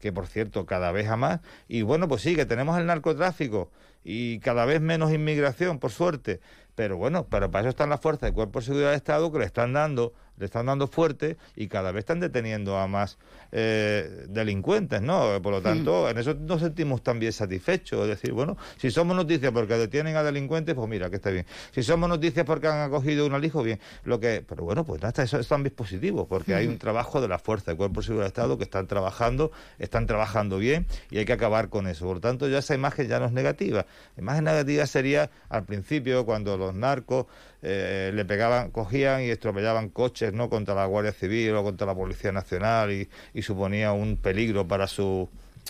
[0.00, 1.40] que por cierto, cada vez a más.
[1.68, 3.70] Y bueno, pues sí, que tenemos el narcotráfico
[4.04, 6.40] y cada vez menos inmigración, por suerte.
[6.74, 9.38] Pero bueno, pero para eso están las fuerzas de Cuerpo de Seguridad de Estado que
[9.38, 13.18] le están dando, le están dando fuerte y cada vez están deteniendo a más
[13.52, 15.40] eh, delincuentes, ¿no?
[15.40, 18.02] Por lo tanto, en eso nos sentimos también satisfechos.
[18.02, 21.46] Es decir, bueno, si somos noticias porque detienen a delincuentes, pues mira, que está bien.
[21.70, 23.78] Si somos noticias porque han acogido un alijo, bien.
[24.02, 27.28] Lo que, pero bueno, pues nada, eso es también positivo, porque hay un trabajo de
[27.28, 31.18] la fuerza de Cuerpo de Seguridad de Estado que están trabajando, están trabajando bien y
[31.18, 32.06] hay que acabar con eso.
[32.06, 33.86] Por lo tanto, ya esa imagen ya no es negativa.
[34.16, 37.26] La imagen negativa sería al principio cuando los narcos
[37.62, 40.48] eh, le pegaban, cogían y estropellaban coches, ¿no?
[40.50, 44.86] Contra la Guardia Civil o contra la Policía Nacional y, y suponía un peligro para
[44.86, 45.28] su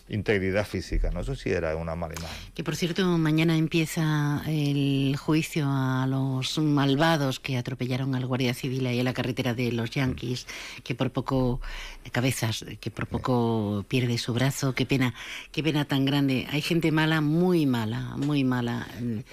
[0.09, 1.21] integridad física, ¿no?
[1.21, 2.37] Eso sí era una mala imagen.
[2.55, 8.87] Que por cierto, mañana empieza el juicio a los malvados que atropellaron al Guardia Civil
[8.87, 10.47] ahí en la carretera de los Yankees,
[10.83, 11.61] que por poco
[12.13, 14.75] cabezas, que por poco pierde su brazo.
[14.75, 15.15] Qué pena,
[15.53, 16.47] qué pena tan grande.
[16.51, 18.87] Hay gente mala, muy mala, muy mala.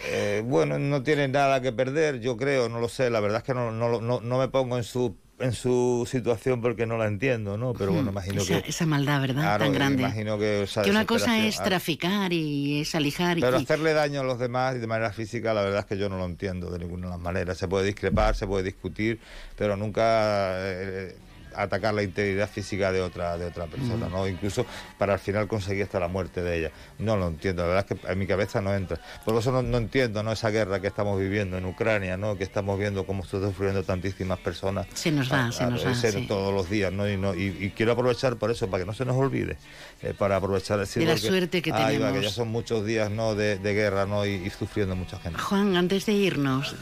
[0.06, 3.44] Eh, bueno, no tiene nada que perder, yo creo, no lo sé, la verdad es
[3.44, 7.08] que no, no, no, no me pongo en su en su situación porque no la
[7.08, 7.74] entiendo, ¿no?
[7.74, 8.70] Pero bueno, imagino esa, que...
[8.70, 9.42] esa maldad, ¿verdad?
[9.42, 10.04] Claro, tan grande.
[10.04, 10.68] imagino que...
[10.84, 14.76] que una cosa es traficar y es alijar y Pero hacerle daño a los demás
[14.76, 17.12] y de manera física, la verdad es que yo no lo entiendo de ninguna de
[17.12, 17.58] las maneras.
[17.58, 19.20] Se puede discrepar, se puede discutir,
[19.58, 20.54] pero nunca...
[20.58, 21.16] eh,
[21.56, 24.28] atacar la integridad física de otra de otra persona, ¿no?
[24.28, 24.66] Incluso
[24.98, 26.72] para al final conseguir hasta la muerte de ella.
[27.00, 29.00] No lo entiendo, la verdad es que en mi cabeza no entra.
[29.26, 30.32] Por eso no, no entiendo ¿no?
[30.32, 32.38] esa guerra que estamos viviendo en Ucrania, ¿no?
[32.38, 34.88] Que estamos viendo cómo están sufriendo tantísimas personas.
[34.94, 36.26] Se nos va, a- se a- nos va, ser sí.
[36.28, 37.10] todos los días, ¿no?
[37.10, 39.58] Y, no y, y quiero aprovechar por eso, para que no se nos olvide,
[40.02, 42.14] eh, para aprovechar decir, De la porque- suerte que Ahí va, tenemos.
[42.20, 43.36] que ya son muchos días, ¿no?
[43.36, 44.26] De, de guerra, ¿no?
[44.26, 45.40] Y, y sufriendo mucha gente.
[45.40, 46.76] Juan, antes de irnos,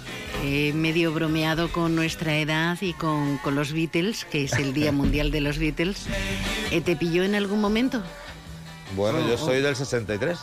[0.44, 4.92] he medio bromeado con nuestra edad y con, con los Beatles, que es el Día
[4.92, 6.06] Mundial de los Beatles.
[6.72, 8.02] Eh, ¿Te pilló en algún momento?
[8.96, 9.38] Bueno, Oh, yo oh.
[9.38, 10.38] soy del 63.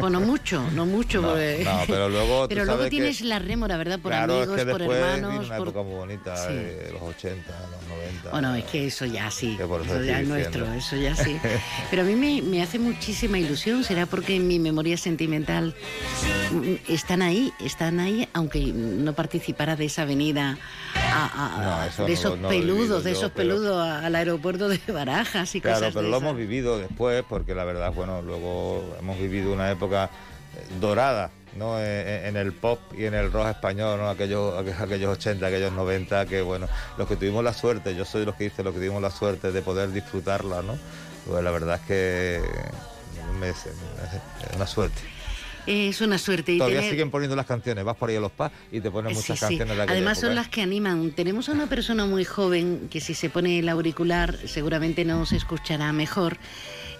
[0.00, 1.20] O no mucho, no mucho.
[1.20, 3.98] No, porque- no, pero luego Pero luego sabes que- tienes la rémora, ¿verdad?
[4.00, 5.46] Por claro, amigos, es que por hermanos.
[5.46, 6.46] una por- época muy bonita, Sí.
[6.50, 8.30] eh, los 80, los 90.
[8.30, 11.38] Bueno, es que eso ya sí, eso ya es nuestro, eso ya sí.
[11.90, 15.74] Pero a mí me, me hace muchísima ilusión, será porque en mi memoria sentimental
[16.52, 20.58] mm, están ahí, están ahí, aunque no participara de esa avenida
[20.94, 24.68] a- a- No, eso de esos no peludos, de yo, esos pero- peludos al aeropuerto
[24.68, 26.28] de Barajas y Claro, cosas pero de lo esas.
[26.28, 30.10] hemos vivido después, porque la verdad, bueno, luego hemos vivido una época
[30.56, 31.78] eh, dorada, ¿no?
[31.78, 34.08] Eh, En, el pop y en el rock español, ¿no?
[34.08, 36.68] Aquellos, aqu- aquellos 80, aquellos 90, que bueno,
[36.98, 39.10] los que tuvimos la suerte, yo soy de los que dice los que tuvimos la
[39.10, 40.76] suerte de poder disfrutarla, ¿no?
[41.26, 42.40] Pues la verdad es que
[43.34, 43.66] me- me- es
[44.56, 45.00] una suerte.
[45.66, 46.52] Es una suerte.
[46.52, 48.90] Y Todavía tener- siguen poniendo las canciones, vas por ahí a los pas y te
[48.90, 49.44] ponen Sí, muchas sí.
[49.44, 51.10] canciones de aquella Además son época, las que animan.
[51.12, 55.92] Tenemos a una persona muy joven que si se pone el auricular seguramente nos escuchará
[55.92, 56.38] mejor.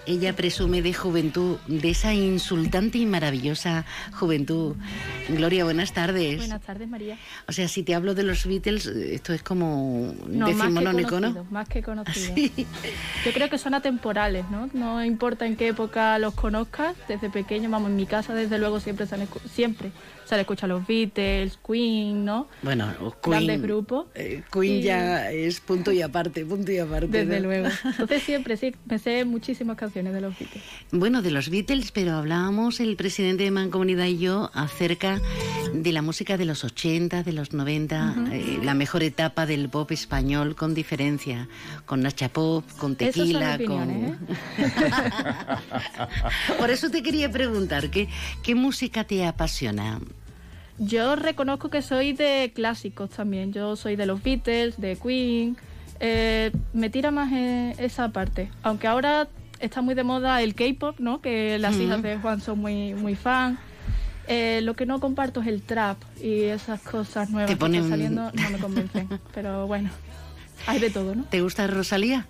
[0.07, 4.75] Ella presume de juventud, de esa insultante y maravillosa juventud.
[5.29, 6.37] Gloria, buenas tardes.
[6.37, 7.17] Buenas tardes, María.
[7.47, 11.09] O sea, si te hablo de los Beatles, esto es como No, más que decimonónico,
[11.09, 11.51] conocido, ¿no?
[11.51, 12.35] más que conocido.
[13.25, 14.69] Yo creo que son atemporales, ¿no?
[14.73, 18.79] No importa en qué época los conozcas, desde pequeño, vamos, en mi casa desde luego
[18.79, 19.91] siempre se han siempre
[20.31, 22.47] se han escuchado los Beatles, Queen, ¿no?
[22.61, 22.87] Bueno,
[23.21, 24.05] Grandes Queen, grupos.
[24.15, 27.07] eh, Queen Y- ya es punto y aparte, punto y aparte.
[27.07, 27.47] Desde ¿no?
[27.47, 27.67] luego.
[27.83, 30.63] Entonces siempre, sí, me sé muchísimas canciones de los Beatles.
[30.93, 35.19] Bueno, de los Beatles, pero hablábamos el presidente de Mancomunidad y yo acerca
[35.73, 38.31] de la música de los 80, de los 90, Ujú.
[38.31, 41.49] eh, la mejor etapa del pop español con diferencia,
[41.85, 44.27] con Nacha Pop, con Tequila, opiniones, con...
[46.57, 48.07] Por eso te quería preguntar, ¿qué,
[48.43, 49.99] ¿qué música te apasiona?
[50.83, 53.53] Yo reconozco que soy de clásicos también.
[53.53, 55.55] Yo soy de los Beatles, de Queen.
[55.99, 58.49] Eh, me tira más eh, esa parte.
[58.63, 59.27] Aunque ahora
[59.59, 61.21] está muy de moda el K-pop, ¿no?
[61.21, 61.83] Que las Ujú.
[61.83, 63.59] hijas de Juan son muy, muy fan.
[64.27, 68.31] Eh, lo que no comparto es el trap y esas cosas nuevas que están saliendo
[68.33, 69.07] no me convencen.
[69.35, 69.91] Pero bueno,
[70.65, 71.25] hay de todo, ¿no?
[71.25, 72.25] ¿Te gusta Rosalía?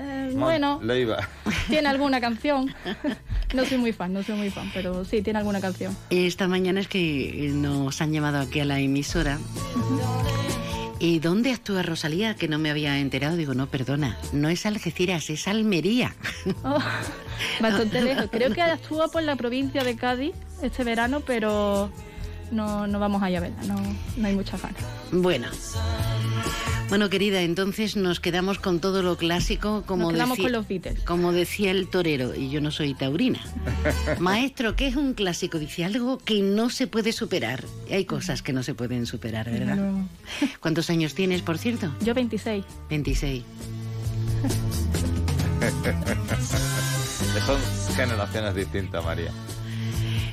[0.00, 1.28] Eh, bueno, Leiva.
[1.68, 2.72] tiene alguna canción.
[3.54, 5.96] No soy muy fan, no soy muy fan, pero sí, tiene alguna canción.
[6.10, 9.38] Esta mañana es que nos han llamado aquí a la emisora.
[10.98, 12.34] ¿Y dónde actúa Rosalía?
[12.34, 13.36] Que no me había enterado.
[13.38, 16.14] Digo, no, perdona, no es Algeciras, es Almería.
[16.62, 16.76] Oh,
[17.60, 18.26] bastante lejos.
[18.30, 21.90] Creo que actúa por la provincia de Cádiz este verano, pero
[22.50, 23.76] no, no vamos allá a verla, no,
[24.16, 24.82] no hay mucha ganas.
[25.12, 25.48] Bueno.
[26.88, 30.68] Bueno, querida, entonces nos quedamos con todo lo clásico, como, Nos quedamos decía, con los
[30.68, 31.00] Beatles.
[31.00, 33.40] como decía el torero, y yo no soy taurina.
[34.20, 35.58] Maestro, ¿qué es un clásico?
[35.58, 37.62] Dice algo que no se puede superar.
[37.90, 39.76] Hay cosas que no se pueden superar, ¿verdad?
[39.76, 40.08] No.
[40.60, 41.92] ¿Cuántos años tienes, por cierto?
[42.00, 42.64] Yo 26.
[42.88, 43.44] 26.
[47.46, 47.58] Son
[47.96, 49.30] generaciones distintas, María.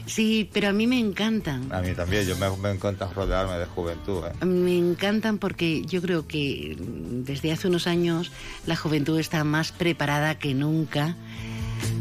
[0.06, 1.72] Sí, pero a mí me encantan.
[1.74, 4.24] A mí también, yo me, me encanta rodearme de juventud.
[4.26, 4.46] ¿eh?
[4.46, 8.32] Me encantan porque yo creo que desde hace unos años
[8.66, 11.16] la juventud está más preparada que nunca,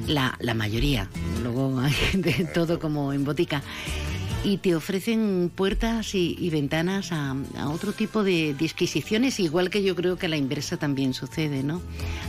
[0.06, 1.08] la, la mayoría,
[1.42, 3.62] luego hay de todo como en botica,
[4.44, 7.34] y te ofrecen puertas y, ventanas a,
[7.66, 11.80] otro tipo de disquisiciones, igual que yo creo que a la inversa también sucede, ¿no?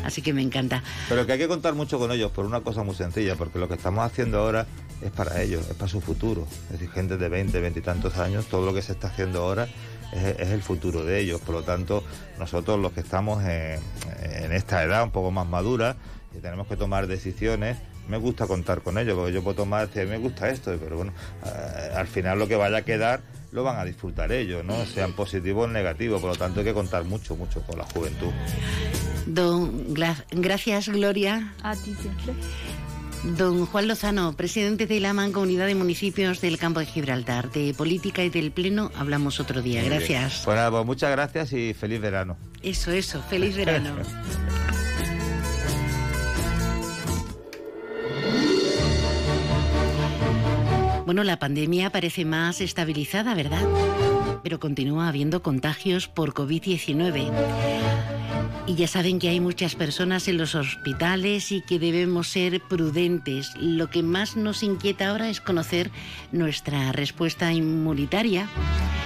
[0.03, 0.81] Así que me encanta.
[1.09, 3.67] Pero que hay que contar mucho con ellos por una cosa muy sencilla, porque lo
[3.67, 4.65] que estamos haciendo ahora
[5.01, 6.47] es para ellos, es para su futuro.
[6.67, 9.43] Es decir, gente de 20, 20 y tantos años, todo lo que se está haciendo
[9.43, 9.67] ahora
[10.13, 11.41] es, el futuro de ellos.
[11.41, 12.01] Por lo tanto,
[12.39, 13.79] nosotros los que estamos en,
[14.21, 15.97] en esta edad un poco más madura
[16.35, 20.07] y tenemos que tomar decisiones, me gusta contar con ellos, porque yo puedo tomar, decir,
[20.07, 21.13] me gusta esto, pero bueno,
[21.45, 23.21] eh, al final lo que vaya a quedar
[23.51, 24.85] lo van a disfrutar ellos, ¿no?
[24.85, 28.31] Sean positivos o negativos, por lo tanto hay que contar mucho, mucho con la juventud.
[29.25, 29.93] Don,
[30.31, 31.53] gracias, Gloria.
[31.63, 32.33] A ti siempre.
[33.37, 37.51] Don Juan Lozano, presidente de la Mancomunidad de Municipios del Campo de Gibraltar.
[37.51, 39.81] De política y del Pleno hablamos otro día.
[39.81, 39.89] Muy.
[39.89, 40.41] Gracias.
[40.45, 42.37] Pues nada, pues muchas gracias y feliz verano.
[42.61, 43.23] Eso, eso.
[43.23, 43.95] Feliz verano.
[51.05, 53.63] Bueno, la pandemia parece más estabilizada, ¿verdad?
[54.45, 57.31] pero continúa habiendo contagios por COVID-19.
[58.67, 63.55] Y ya saben que hay muchas personas en los hospitales y que debemos ser prudentes.
[63.59, 65.89] Lo que más nos inquieta ahora es conocer
[66.31, 68.47] nuestra respuesta inmunitaria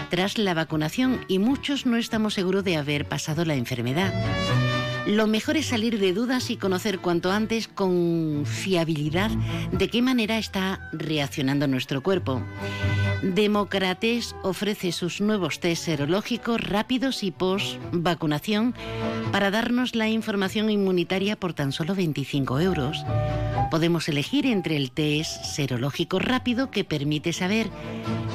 [0.10, 4.14] tras la vacunación y muchos no estamos seguros de haber pasado la enfermedad.
[5.10, 9.32] Lo mejor es salir de dudas y conocer cuanto antes con fiabilidad
[9.72, 12.44] de qué manera está reaccionando nuestro cuerpo.
[13.24, 18.76] Democrates ofrece sus nuevos test serológicos rápidos y post vacunación
[19.32, 23.04] para darnos la información inmunitaria por tan solo 25 euros.
[23.72, 27.70] Podemos elegir entre el test serológico rápido que permite saber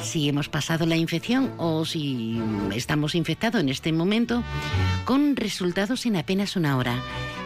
[0.02, 2.40] si hemos pasado la infección o si
[2.74, 4.42] estamos infectados en este momento,
[5.04, 7.00] con resultados en apenas una hora,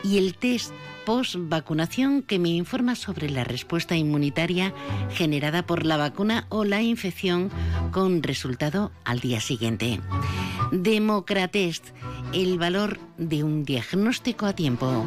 [0.04, 0.72] y el test
[1.08, 4.74] post-vacunación que me informa sobre la respuesta inmunitaria
[5.10, 7.50] generada por la vacuna o la infección
[7.92, 10.00] con resultado al día siguiente.
[10.70, 11.86] Democratest,
[12.34, 15.06] el valor de un diagnóstico a tiempo.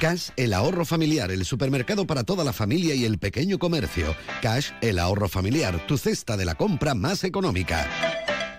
[0.00, 4.14] Cash, el ahorro familiar, el supermercado para toda la familia y el pequeño comercio.
[4.42, 7.88] Cash, el ahorro familiar, tu cesta de la compra más económica.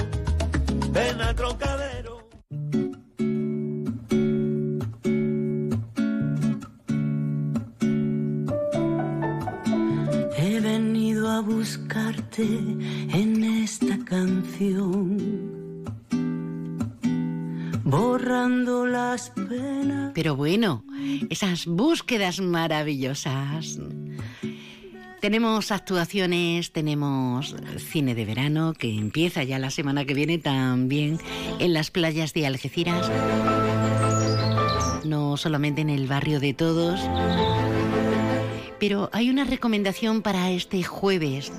[0.91, 1.82] Ven a Trocadero.
[11.41, 15.17] Buscarte en esta canción,
[17.83, 20.11] borrando las penas.
[20.13, 20.83] Pero bueno,
[21.29, 23.79] esas búsquedas maravillosas.
[25.21, 31.17] Tenemos actuaciones, tenemos cine de verano que empieza ya la semana que viene también
[31.59, 33.09] en las playas de Algeciras.
[35.05, 36.99] No solamente en el barrio de todos.
[38.83, 41.53] Pero hay una recomendación para este jueves.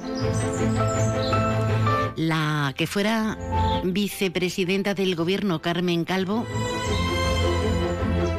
[2.17, 3.39] La que fuera
[3.83, 6.45] vicepresidenta del gobierno, Carmen Calvo,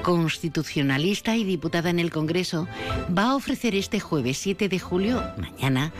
[0.04, 2.68] constitucionalista y diputada en el Congreso,
[3.10, 5.92] va a ofrecer este jueves 7 de julio, mañana,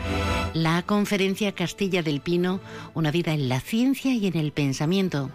[0.54, 2.60] la conferencia Castilla del Pino,
[2.94, 5.32] una vida en la ciencia y en el pensamiento.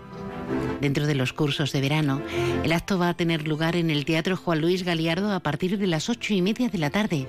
[0.82, 2.22] Dentro de los cursos de verano,
[2.64, 5.88] el acto va a tener lugar en el Teatro Juan Luis Galiardo a partir de
[5.88, 7.28] las ocho y media de la tarde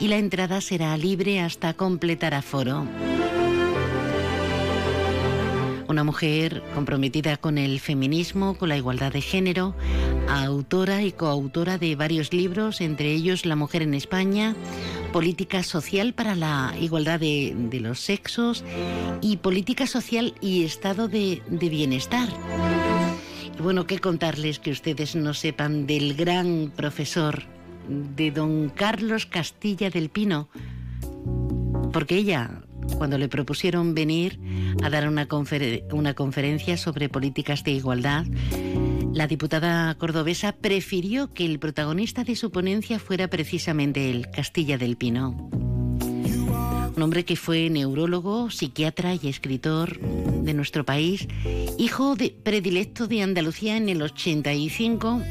[0.00, 2.86] y la entrada será libre hasta completar aforo.
[5.88, 9.74] Una mujer comprometida con el feminismo, con la igualdad de género,
[10.28, 14.54] autora y coautora de varios libros, entre ellos La mujer en España,
[15.14, 18.64] Política social para la igualdad de, de los sexos
[19.22, 22.28] y Política social y estado de, de bienestar.
[23.58, 27.44] Y bueno, qué contarles que ustedes no sepan del gran profesor,
[27.88, 30.50] de don Carlos Castilla del Pino,
[31.92, 32.60] porque ella
[32.96, 34.38] cuando le propusieron venir
[34.82, 38.26] a dar una, confer una, conferencia sobre políticas de igualdad,
[39.12, 44.96] la diputada cordobesa prefirió que el protagonista de su ponencia fuera precisamente el Castilla del
[44.96, 45.50] Pino.
[46.96, 51.28] Un hombre que fue neurólogo, psiquiatra y escritor de nuestro país,
[51.78, 55.22] hijo de, predilecto de Andalucía en el 85.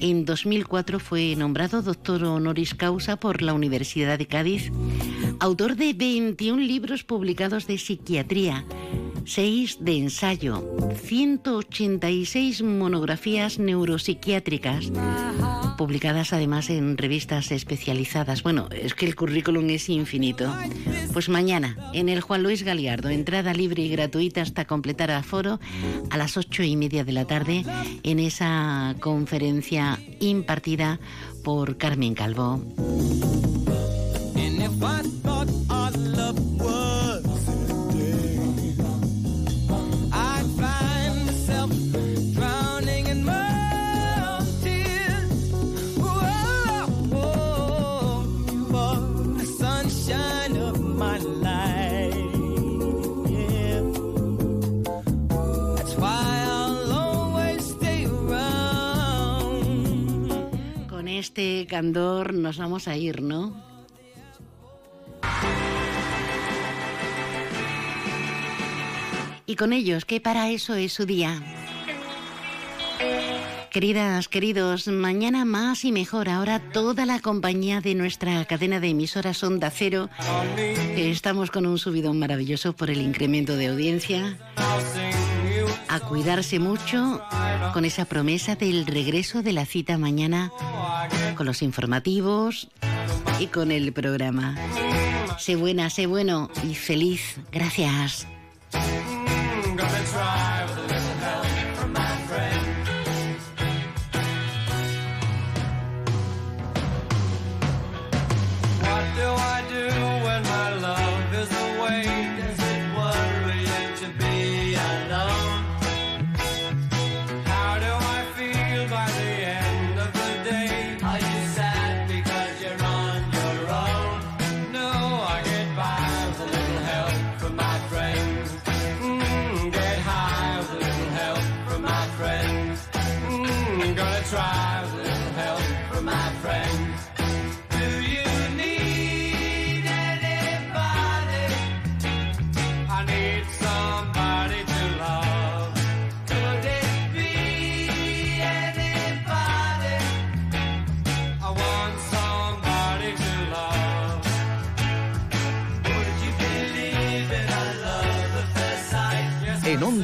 [0.00, 4.72] En 2004 fue nombrado doctor honoris causa por la Universidad de Cádiz,
[5.38, 8.64] autor de 21 libros publicados de psiquiatría,
[9.26, 10.64] 6 de ensayo,
[11.02, 14.90] 186 monografías neuropsiquiátricas,
[15.76, 18.42] publicadas además en revistas especializadas.
[18.42, 20.54] Bueno, es que el currículum es infinito.
[21.12, 25.60] Pues mañana, en el Juan Luis Galiardo, entrada libre y gratuita hasta completar aforo
[26.10, 27.64] a las ocho y media de la tarde
[28.02, 30.98] en esa conferencia impartida
[31.44, 32.62] por Carmen Calvo.
[61.36, 63.62] Este candor nos vamos a ir, ¿no?
[69.44, 71.42] Y con ellos, que para eso es su día.
[73.70, 76.30] Queridas, queridos, mañana más y mejor.
[76.30, 80.08] Ahora toda la compañía de nuestra cadena de emisoras Onda Cero.
[80.96, 84.38] Estamos con un subidón maravilloso por el incremento de audiencia.
[85.96, 87.22] A cuidarse mucho
[87.72, 90.52] con esa promesa del regreso de la cita mañana
[91.38, 92.68] con los informativos
[93.40, 94.56] y con el programa.
[95.38, 97.38] Sé buena, sé bueno y feliz.
[97.50, 98.26] Gracias.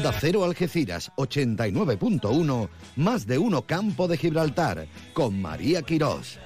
[0.02, 6.40] Onda Cero Algeciras 89.1, más de uno Campo de Gibraltar, con María Quirós.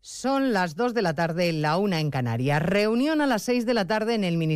[0.00, 2.62] Son las 2 de la tarde, la una en Canarias.
[2.62, 4.54] Reunión a las 6 de la tarde en el Ministerio.